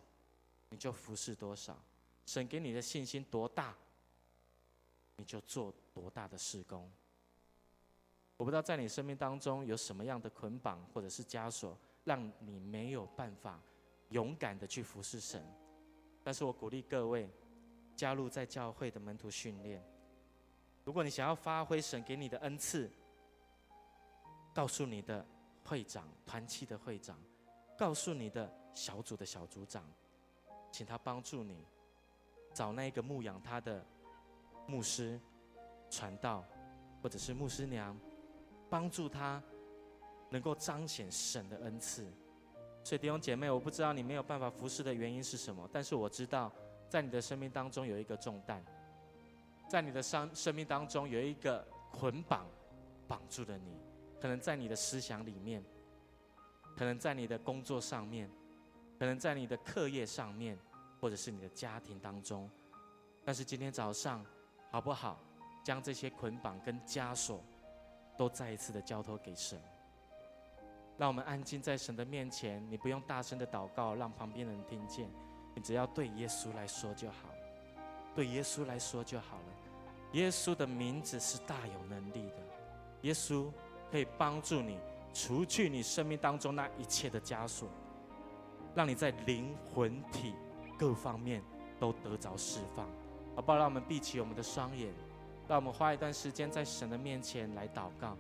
[0.74, 1.78] 你就服侍多少。
[2.26, 3.76] 神给你的信心多大，
[5.18, 6.92] 你就做多大的事工。
[8.38, 13.62] 我不知道在你生命当中有什么样的捆绑或者是枷锁，让你没有办法
[14.10, 15.46] 勇敢的去服侍神。
[16.24, 17.30] 但是我鼓励各位
[17.96, 19.86] 加入在教会的门徒训练。
[20.84, 22.90] 如果你想要发挥神给你的恩赐，
[24.54, 25.24] 告诉你的
[25.64, 27.22] 会长、团契的会长，
[27.78, 29.88] 告诉你的小组的小组长，
[30.74, 31.64] 请他帮助你。
[32.54, 33.84] 找那个牧养他的
[34.68, 35.20] 牧师、
[35.90, 36.44] 传道，
[37.02, 37.98] 或者是牧师娘，
[38.70, 39.42] 帮助他
[40.30, 42.06] 能够彰显神的恩赐。
[42.84, 46.52] 所以弟兄姐妹，我不知道你没有办法服侍的原因是什么，但是我知道，
[46.90, 48.64] 在你的生命当中有一个重担，
[49.68, 52.46] 在你的生生命当中有一个捆绑
[53.08, 53.80] 绑住了你，
[54.22, 55.64] 可能在你的思想里面，
[56.78, 58.30] 可能在你的工作上面，
[59.04, 60.58] 可能在你的课业上面。
[61.02, 62.50] 或者是你的家庭当中，
[63.26, 64.26] 但是今天早上，
[64.72, 65.20] 好不好？
[65.62, 67.44] 将这些捆绑跟枷锁，
[68.18, 69.62] 都再一次的交托给神。
[70.98, 75.10] 让我们安静在神的面前，你不用大声的祷告，让旁边的人听见，
[75.54, 77.28] 你只要对耶稣来说就好，
[78.16, 79.54] 对耶稣来说就好了。
[80.14, 82.38] 耶稣的名字是大有能力的，
[83.02, 83.52] 耶稣
[83.92, 84.80] 可以帮助你
[85.14, 87.68] 除去你生命当中那一切的枷锁，
[88.76, 90.34] 让你在灵魂体。
[90.76, 91.42] 各方面
[91.80, 92.86] 都得着释放，
[93.36, 93.58] 好不好？
[93.58, 94.92] 让我们闭起我们的双眼，
[95.48, 98.18] 让我们花一段时间在神的面前来祷告，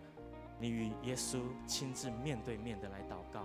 [0.59, 3.41] 你与耶稣亲自面对面的来祷告。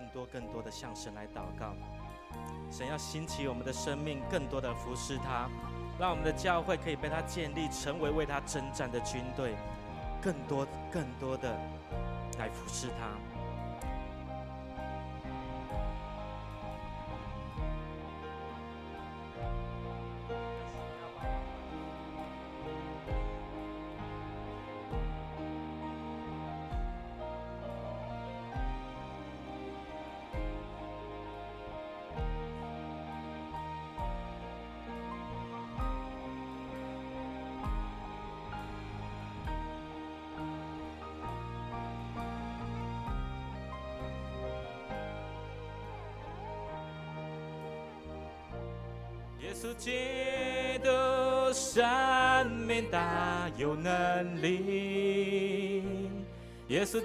[0.00, 1.74] 更多更多的向神来祷告，
[2.70, 5.46] 神要兴起我们的生命，更多的服侍他，
[5.98, 9.54] 让我们的教会可以被他建立，成为为他征战的军队，
[10.22, 11.54] 更多更多的
[12.38, 13.29] 来服侍他。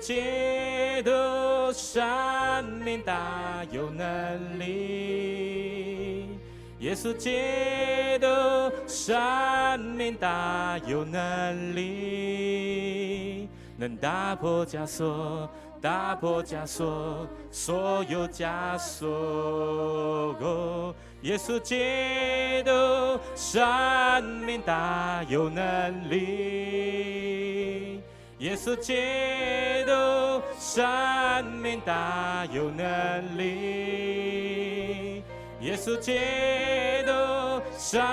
[0.06, 0.14] 基
[1.02, 1.10] 督
[1.74, 6.28] 生命大有能力，
[6.78, 7.32] 耶稣基
[8.20, 8.28] 督
[8.86, 15.50] 生命大有能力，能打破枷锁，
[15.82, 20.36] 打破枷锁，所有枷锁。
[21.24, 22.72] 耶稣基督
[23.36, 27.15] 生命大有能力，
[28.46, 28.94] 耶稣基
[29.88, 29.92] 督
[30.60, 30.86] 生
[31.64, 35.24] 命大有能力，
[35.62, 36.20] 耶稣基
[37.08, 37.12] 督，
[37.76, 38.06] 生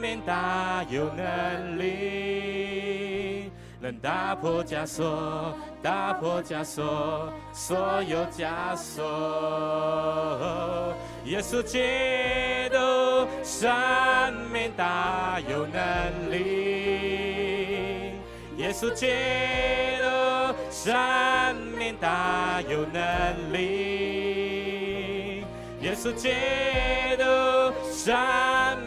[0.00, 3.50] 命大有能力，
[3.80, 5.52] 能打破枷锁，
[5.82, 9.02] 打破枷锁，所有枷锁。
[11.24, 11.82] 耶稣基
[12.70, 12.78] 督，
[13.42, 16.75] 生命大有能力，
[18.78, 19.06] 稣基
[20.02, 20.06] 督，
[20.70, 23.02] 生命大有能
[23.50, 25.42] 力，
[25.80, 26.28] 耶稣基
[27.16, 27.24] 督，
[27.90, 28.14] 生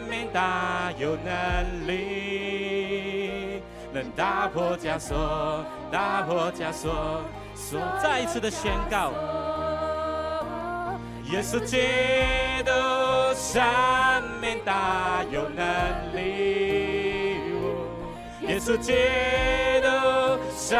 [0.08, 3.60] 命大有能力，
[3.92, 7.24] 能打破枷锁，打破枷锁，
[7.56, 9.10] 所再一次的宣告。
[11.32, 11.78] 耶稣基
[12.64, 12.70] 督，
[13.34, 13.60] 生
[14.40, 15.66] 命大有能
[16.14, 16.59] 力。
[18.60, 18.92] 耶稣基
[19.80, 19.88] 督，
[20.54, 20.78] 生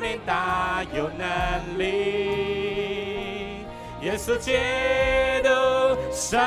[0.00, 3.66] 命大有能力。
[4.00, 4.52] 耶稣基
[5.42, 5.50] 督，
[6.10, 6.40] 生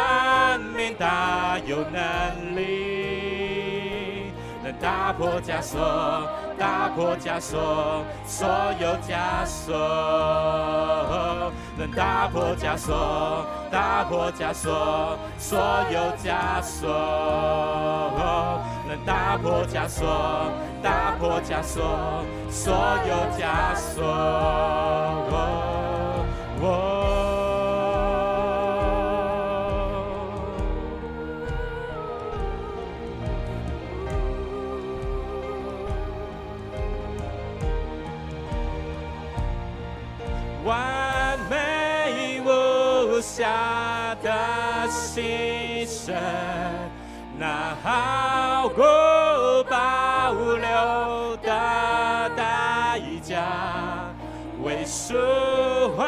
[0.76, 4.34] 命大有能力，
[4.64, 6.28] 能打破枷锁，
[6.58, 8.48] 打破枷锁，所
[8.82, 9.76] 有枷锁。
[11.78, 15.60] 能打破枷锁，打破枷锁，所
[15.92, 16.90] 有枷锁。
[18.88, 20.52] 能打破枷锁，
[20.82, 22.74] 打破枷锁，所
[23.08, 24.87] 有枷锁。
[47.40, 53.44] 那好过保留的代价，
[54.64, 55.16] 为赎
[55.96, 56.06] 回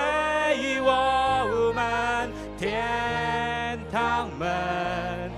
[0.82, 5.32] 我们天堂门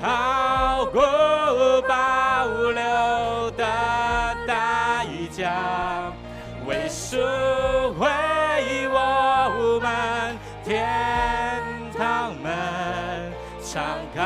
[0.00, 1.00] 好过
[1.82, 3.64] 保留的
[4.46, 6.12] 代价，
[6.66, 7.16] 为赎
[7.98, 8.06] 回
[8.88, 11.62] 我们天
[11.96, 13.32] 堂门
[13.62, 13.82] 敞
[14.14, 14.20] 开，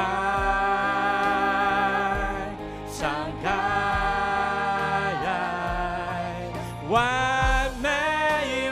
[2.93, 3.11] 敞
[3.43, 3.47] 开，
[6.89, 7.89] 完美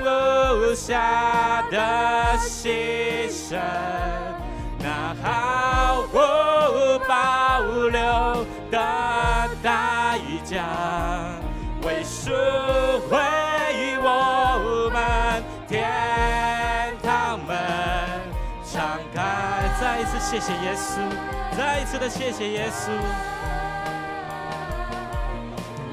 [0.01, 2.93] 无瑕的心。
[3.53, 3.59] 那
[15.69, 17.57] 天堂门
[18.65, 19.21] 敞开。
[19.81, 21.01] 再一次谢谢耶稣，
[21.57, 22.91] 再一次的谢谢耶稣，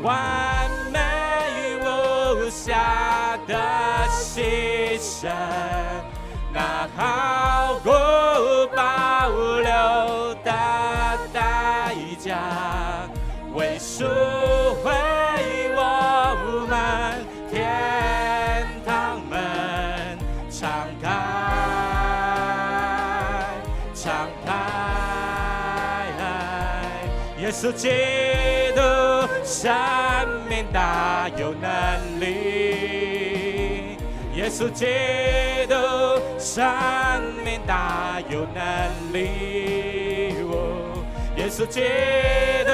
[0.03, 0.99] 完美
[1.81, 3.55] 无瑕的
[4.11, 5.29] 牺牲。
[6.51, 7.87] 那毫无
[8.75, 10.51] 保留的
[11.31, 12.37] 代价，
[13.53, 14.03] 为赎
[27.59, 27.67] 开。
[27.67, 27.89] 耶稣基
[28.73, 28.81] 督，
[29.43, 29.69] 生
[30.47, 32.23] 命大有能力。
[34.35, 34.85] 耶稣基
[35.67, 35.75] 督。
[36.39, 36.65] 生
[37.43, 41.03] 命大有能力，哦，
[41.35, 41.81] 耶稣基
[42.65, 42.71] 督，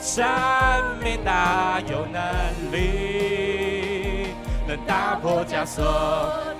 [0.00, 0.26] 生
[1.02, 2.20] 命大有能
[2.72, 4.34] 力，
[4.66, 5.84] 能打破枷锁，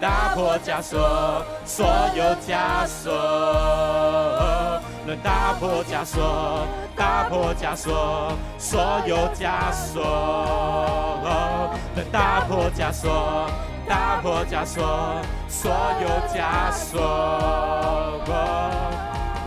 [0.01, 3.12] 打破枷锁，所有枷锁，
[5.07, 10.02] 能打破枷锁，打破枷锁，所有枷锁，
[11.94, 13.48] 能打破枷锁。
[13.88, 14.82] 打破枷锁，
[15.48, 15.70] 所
[16.02, 17.00] 有枷锁。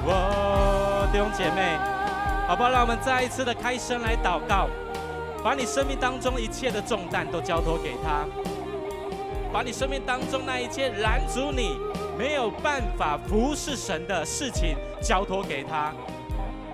[0.08, 1.78] 哦，弟兄姐妹，
[2.48, 2.70] 好不好？
[2.70, 4.70] 让我们再一次的开声来祷告，
[5.44, 8.26] 把你生命当中一切的重担都交托给他，
[9.52, 11.78] 把你生命当中那一切拦阻你
[12.18, 15.92] 没有办法服侍神的事情交托给他。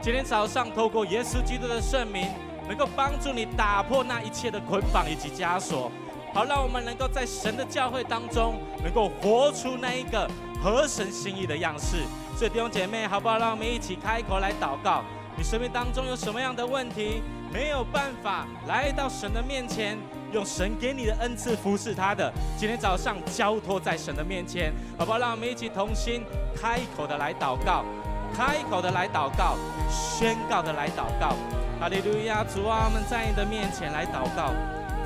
[0.01, 2.28] 今天早上透过耶稣基督的圣名，
[2.67, 5.91] 能够帮助你打破那一切的捆绑以及枷锁。
[6.34, 10.30] 好，让我们能够在神的教会当中，能够活出那一个
[10.61, 12.03] 合神心意的样式。
[12.38, 13.38] 所以弟兄姐妹，好不好？
[13.38, 15.01] 让我们一起开口来祷告。
[15.38, 17.21] 你生命当中有什么样的问题，
[17.53, 19.97] 没有办法来到神的面前，
[20.36, 25.17] 用神给你的恩赐服侍他的，今天早上交托在神的面前，好不好？
[25.17, 27.86] 让我们一起同心开口的来祷告。
[28.36, 29.55] 开口的来祷告，
[29.89, 31.38] 宣告的来祷告。
[31.79, 32.43] 哈利路亚！
[32.43, 34.51] 主啊，我们在你的面前来祷告。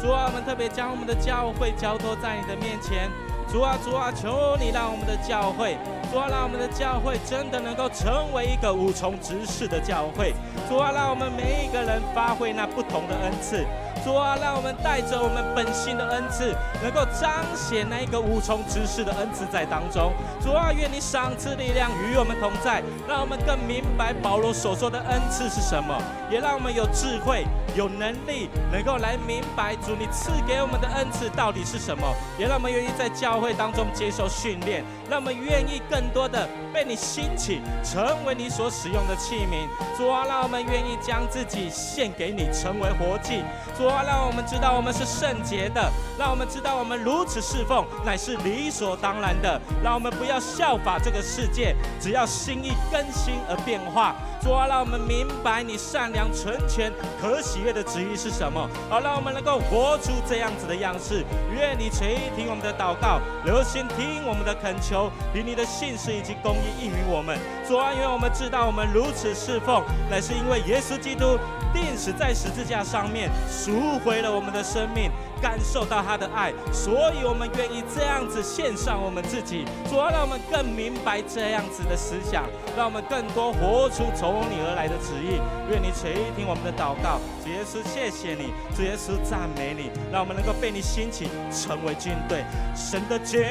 [0.01, 3.07] 主啊，我们特别将我们的教会交托在你的面前。
[3.47, 5.77] 主啊，主啊，求你让我们的教会，
[6.11, 10.33] 主啊，让我们的教会真的能够成为一个五重职事的教会。
[10.67, 13.63] 主啊，让我们每一个人发挥那不同的恩赐。
[14.03, 20.11] 主啊，让我们带着我们本性的恩赐，能够彰显那一个无从直视的恩赐在当中。
[20.41, 27.45] 主啊，愿你赏赐力量与我们同在，让我们更明白保罗所说的恩赐是什么，也让我们有智慧、
[27.79, 39.65] 有能力，能够来明白主你赐给我们的恩赐到底是什么，也让我们愿意在教会当中接受训练，让我们愿意更多的被你兴起，成为你所使用的器皿。
[39.97, 43.45] 主啊，让我们愿意将自己献给你，成为活祭。
[43.77, 49.57] 主啊，让我们知道我们是圣洁的，让我们知道我们如此侍奉乃是理所当然的。
[49.81, 54.13] 让我们不要效法这个世界，只要心意更新而变化。
[54.41, 61.23] 主啊，让我们明白你善良、纯全、可喜的旨意是什么，好，让我们能够活出这样子的样式。
[61.53, 67.37] 愿你垂听我们的祷告，留心听我们的恳求，以你的信实以及公义应允我们。
[67.67, 71.37] 主啊，愿我们知道我们如此侍奉，乃是因为耶稣基督。
[71.71, 75.11] 定死在十字架上面，赎回了我们的生命，
[75.41, 82.43] 感受到他的爱，所以我们愿意这样子献上我们自己，主要让我们更明白这样子的思想，
[82.77, 85.39] 让我们更多活出从你而来的旨意。
[85.71, 92.43] 愿你垂听我们的祷告，主耶稣，谢谢你，主耶稣赞美你，让我们能够被你兴起，成为军队，
[92.75, 93.41] 神的军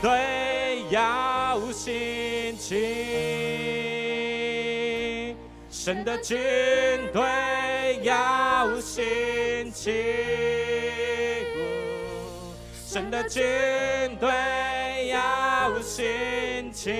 [0.00, 3.78] 队要兴起。
[5.70, 6.36] 神的军
[7.12, 7.22] 队
[8.02, 9.90] 要兴起，
[12.90, 13.42] 神的军
[14.18, 14.30] 队
[15.08, 16.90] 要兴起，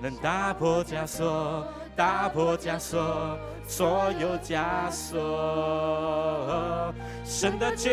[0.00, 3.36] 能打破枷锁，打破枷锁，
[3.66, 6.94] 所有枷锁。
[7.24, 7.90] 神的军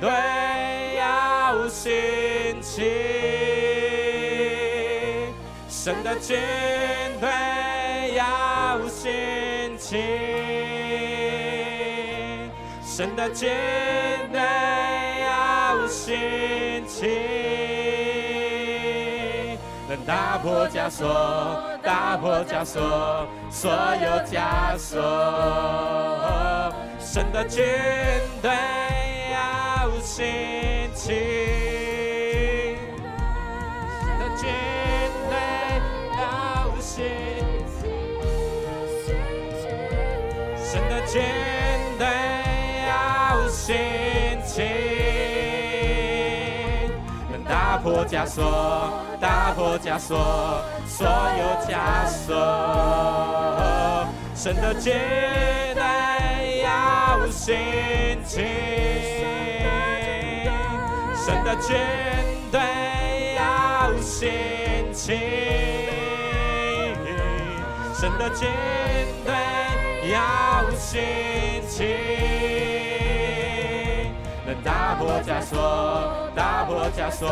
[0.00, 0.08] 队
[0.96, 1.92] 要兴
[2.62, 2.90] 起。
[5.68, 6.38] 神的军
[7.20, 9.98] 队要兴起，
[13.00, 13.48] 神的军
[14.30, 14.38] 队
[15.22, 17.06] 要兴起，
[19.88, 21.08] 能打破枷锁，
[21.82, 25.00] 打破枷锁，所有枷锁。
[26.98, 27.64] 神的军
[28.42, 28.52] 队
[29.32, 30.26] 要兴
[30.94, 31.14] 起。
[33.96, 34.44] 神的军
[35.30, 35.32] 队
[36.18, 37.02] 要兴
[37.80, 37.88] 起，
[40.62, 41.22] 神的军
[48.06, 52.34] 枷锁，打破枷锁，所有枷锁。
[54.34, 54.92] 神的军
[55.74, 55.82] 队
[56.62, 57.56] 要兴
[58.24, 58.44] 起，
[61.14, 61.76] 神的军
[62.50, 62.60] 队
[63.36, 64.30] 要兴
[64.92, 65.18] 起，
[67.94, 68.48] 神的军
[69.24, 69.34] 队。
[70.10, 70.16] 要
[70.76, 71.00] 兴
[71.68, 71.84] 起，
[74.50, 77.28] 能打破枷锁，打破枷锁，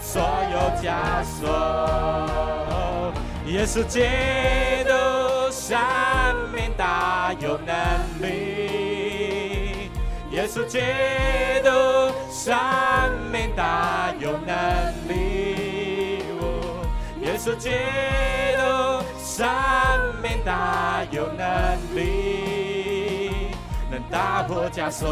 [0.00, 3.12] 所有枷锁。
[3.46, 3.98] 耶稣基
[4.84, 4.92] 督
[5.50, 5.76] 生
[6.54, 7.74] 命大有能
[8.22, 9.90] 力，
[10.30, 10.78] 耶稣基
[11.64, 11.68] 督
[12.30, 12.56] 生
[13.32, 14.54] 命大有能
[15.08, 16.22] 力，
[17.20, 17.74] 耶稣基督。
[19.16, 19.44] 生
[20.22, 22.63] 命大有能力，
[23.94, 25.06] 能打破枷锁，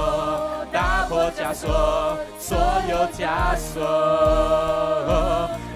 [0.72, 2.58] 打破枷锁，所
[2.90, 3.80] 有枷锁，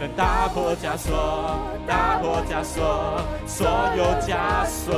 [0.00, 4.92] 能打破枷锁，打破枷锁，所有枷锁，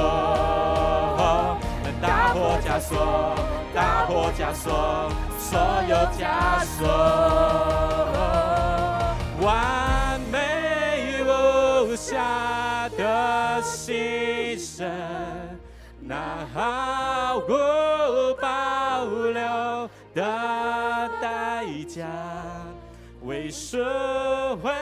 [1.85, 3.35] 能打破枷锁，
[3.75, 6.89] 打破枷锁，所有枷锁，
[9.43, 12.49] 完美无瑕。
[12.97, 14.89] 的牺牲，
[16.09, 17.51] 那毫无
[18.41, 22.07] 保留的代价，
[23.25, 23.77] 为赎
[24.63, 24.73] 回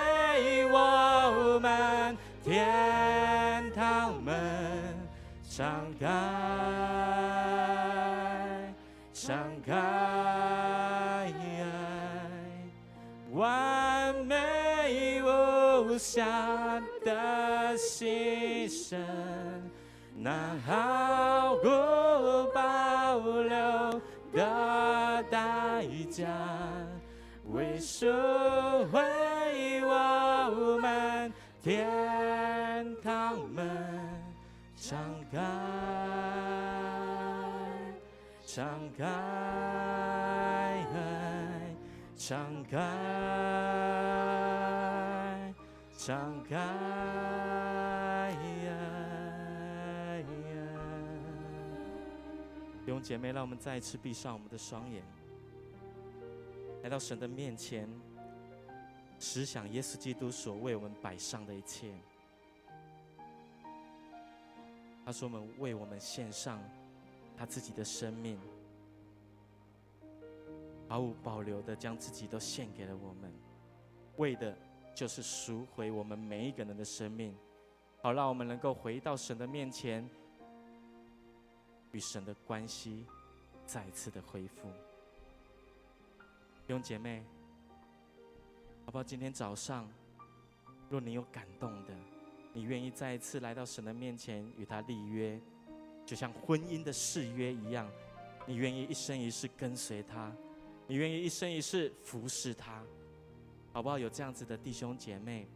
[0.71, 4.33] 我们天堂门
[5.51, 6.07] 敞开，
[9.13, 9.75] 敞开，
[13.33, 16.25] 完美无瑕。
[17.05, 18.97] 的牺牲，
[20.19, 21.67] 那毫无
[22.53, 24.01] 保留
[24.33, 26.27] 的代价，
[27.53, 28.07] 为赎
[28.91, 29.01] 回
[29.85, 31.87] 我们天
[33.05, 33.69] 堂门
[34.75, 34.99] 敞
[35.31, 35.39] 开，
[38.45, 38.65] 敞
[38.97, 39.05] 开，
[42.17, 42.79] 敞开，
[53.01, 55.03] 姐妹，让我们再一次闭上我们的双眼，
[56.83, 57.89] 来到神的面前。
[59.19, 61.91] 思想耶稣基督所为我们摆上的一切，
[65.07, 66.63] 他说：“我们为我们献上
[67.35, 68.39] 他自己的生命，
[70.87, 73.33] 毫无保留的将自己都献给了我们，
[74.19, 74.55] 为的
[74.95, 77.35] 就是赎回我们每一个人的生命，
[78.03, 80.07] 好让我们能够回到神的面前，
[81.97, 83.07] 与神的关系
[83.65, 84.69] 再次的恢复。”
[86.69, 87.25] 弟兄姐妹。
[88.85, 89.03] 好不好？
[89.03, 89.91] 今天早上，
[90.89, 91.93] 若你有感动的，
[92.53, 95.41] 你愿意再一次来到神的面前与他立约，
[96.07, 97.91] 就像婚姻的誓约一样，
[98.47, 100.33] 你愿意一生一世跟随他，
[100.87, 102.81] 你愿意一生一世服侍他，
[103.73, 103.99] 好不好？
[103.99, 105.49] 有这样子的弟兄姐妹，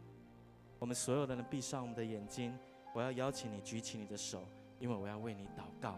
[0.77, 2.53] 我们所有的人闭上我们的眼睛，
[2.93, 4.45] 我要邀请你举起你的手，
[4.77, 5.97] 因为我要为你祷告，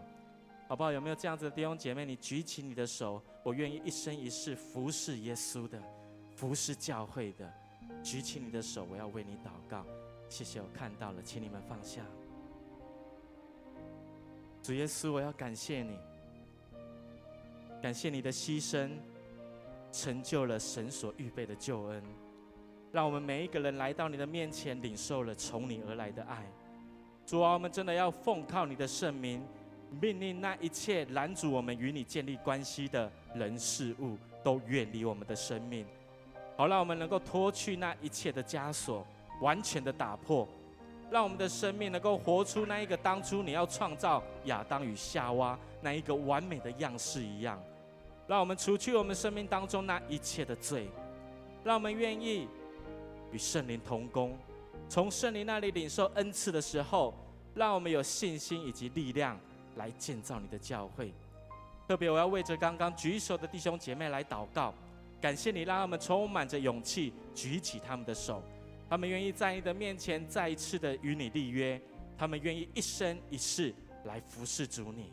[0.66, 0.90] 好不好？
[0.90, 2.04] 有没有这样子的弟兄姐妹？
[2.04, 5.80] 你举起你的手，我愿意一生一世服侍耶稣的。
[6.34, 7.52] 服侍教会的，
[8.02, 9.86] 举起你的手，我要为你祷告。
[10.28, 12.02] 谢谢，我看到了，请你们放下。
[14.60, 15.96] 主耶稣，我要感谢你，
[17.80, 18.90] 感谢你的牺牲，
[19.92, 22.02] 成就了神所预备的救恩，
[22.90, 26.44] 让我们每一个人来到你的面前，领受了从你而来的爱。
[27.24, 29.40] 主啊，我们真的要奉靠你的圣名，
[30.00, 35.84] 命令那一切拦阻我们与你建立关系的人事物，都远离我们的生命。
[36.56, 39.06] 好，让我们能够脱去那一切的枷锁，
[39.40, 40.48] 完全的打破，
[41.10, 47.60] 让我们的生命能够活出那一个当初你要创造亚当与夏娃那一个完美的样式一样。
[48.26, 50.88] 让我们除去我们生命当中那一切的罪，
[51.62, 52.48] 让我们愿意
[53.32, 54.38] 与圣灵同工，
[54.88, 57.12] 从圣灵那里领受恩赐的时候，
[57.54, 59.38] 让我们有信心以及力量
[59.76, 61.12] 来建造你的教会。
[61.86, 64.72] 特别我要为着刚刚举手的弟兄姐妹来祷告。
[65.20, 68.42] 感谢你，让他们充满着勇气举起他们的手，
[68.90, 71.80] 他们愿意在你的面前再一次的与你立约，
[72.18, 75.12] 他们愿意一生一世来服侍主你。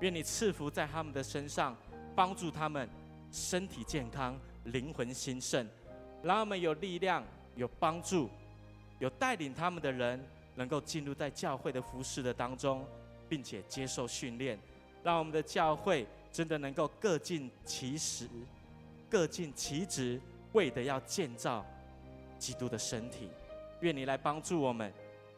[0.00, 1.76] 愿你赐福在他们的身上，
[2.14, 2.88] 帮助他们
[3.30, 5.68] 身体健康、灵魂兴盛，
[6.22, 7.22] 让他们有力量、
[7.56, 8.30] 有帮助、
[9.00, 10.18] 有带领他们的人
[10.54, 12.86] 能够进入在教会的服侍的当中，
[13.28, 14.58] 并且接受训练，
[15.02, 18.28] 让我们的教会真的能够各尽其职。
[19.08, 20.20] 各尽其职，
[20.52, 21.64] 为的要建造
[22.38, 23.30] 基督的身体。
[23.80, 24.92] 愿你来帮助我们，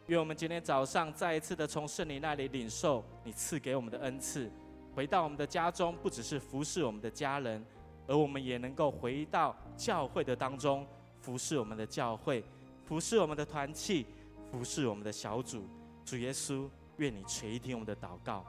[0.07, 4.51] 愿我们今天早上再一次的从圣灵那里领受你赐给我们的恩赐，
[4.95, 7.63] 回到我们的家中，不只是服侍我们的家人，
[8.07, 10.87] 而我们也能够回到教会的当中，
[11.21, 12.43] 服侍我们的教会，
[12.87, 14.07] 服侍我们的团契，
[14.51, 15.63] 服侍我们的小组。
[16.07, 16.67] 主耶稣，
[16.99, 18.45] 愿你垂听我们的祷告。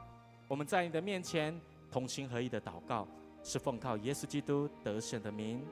[0.46, 1.58] 我们在你的面前
[1.90, 3.08] 同心合意的祷告。
[3.42, 5.64] 是奉靠耶稣基督得胜的名，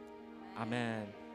[0.55, 1.28] 阿门。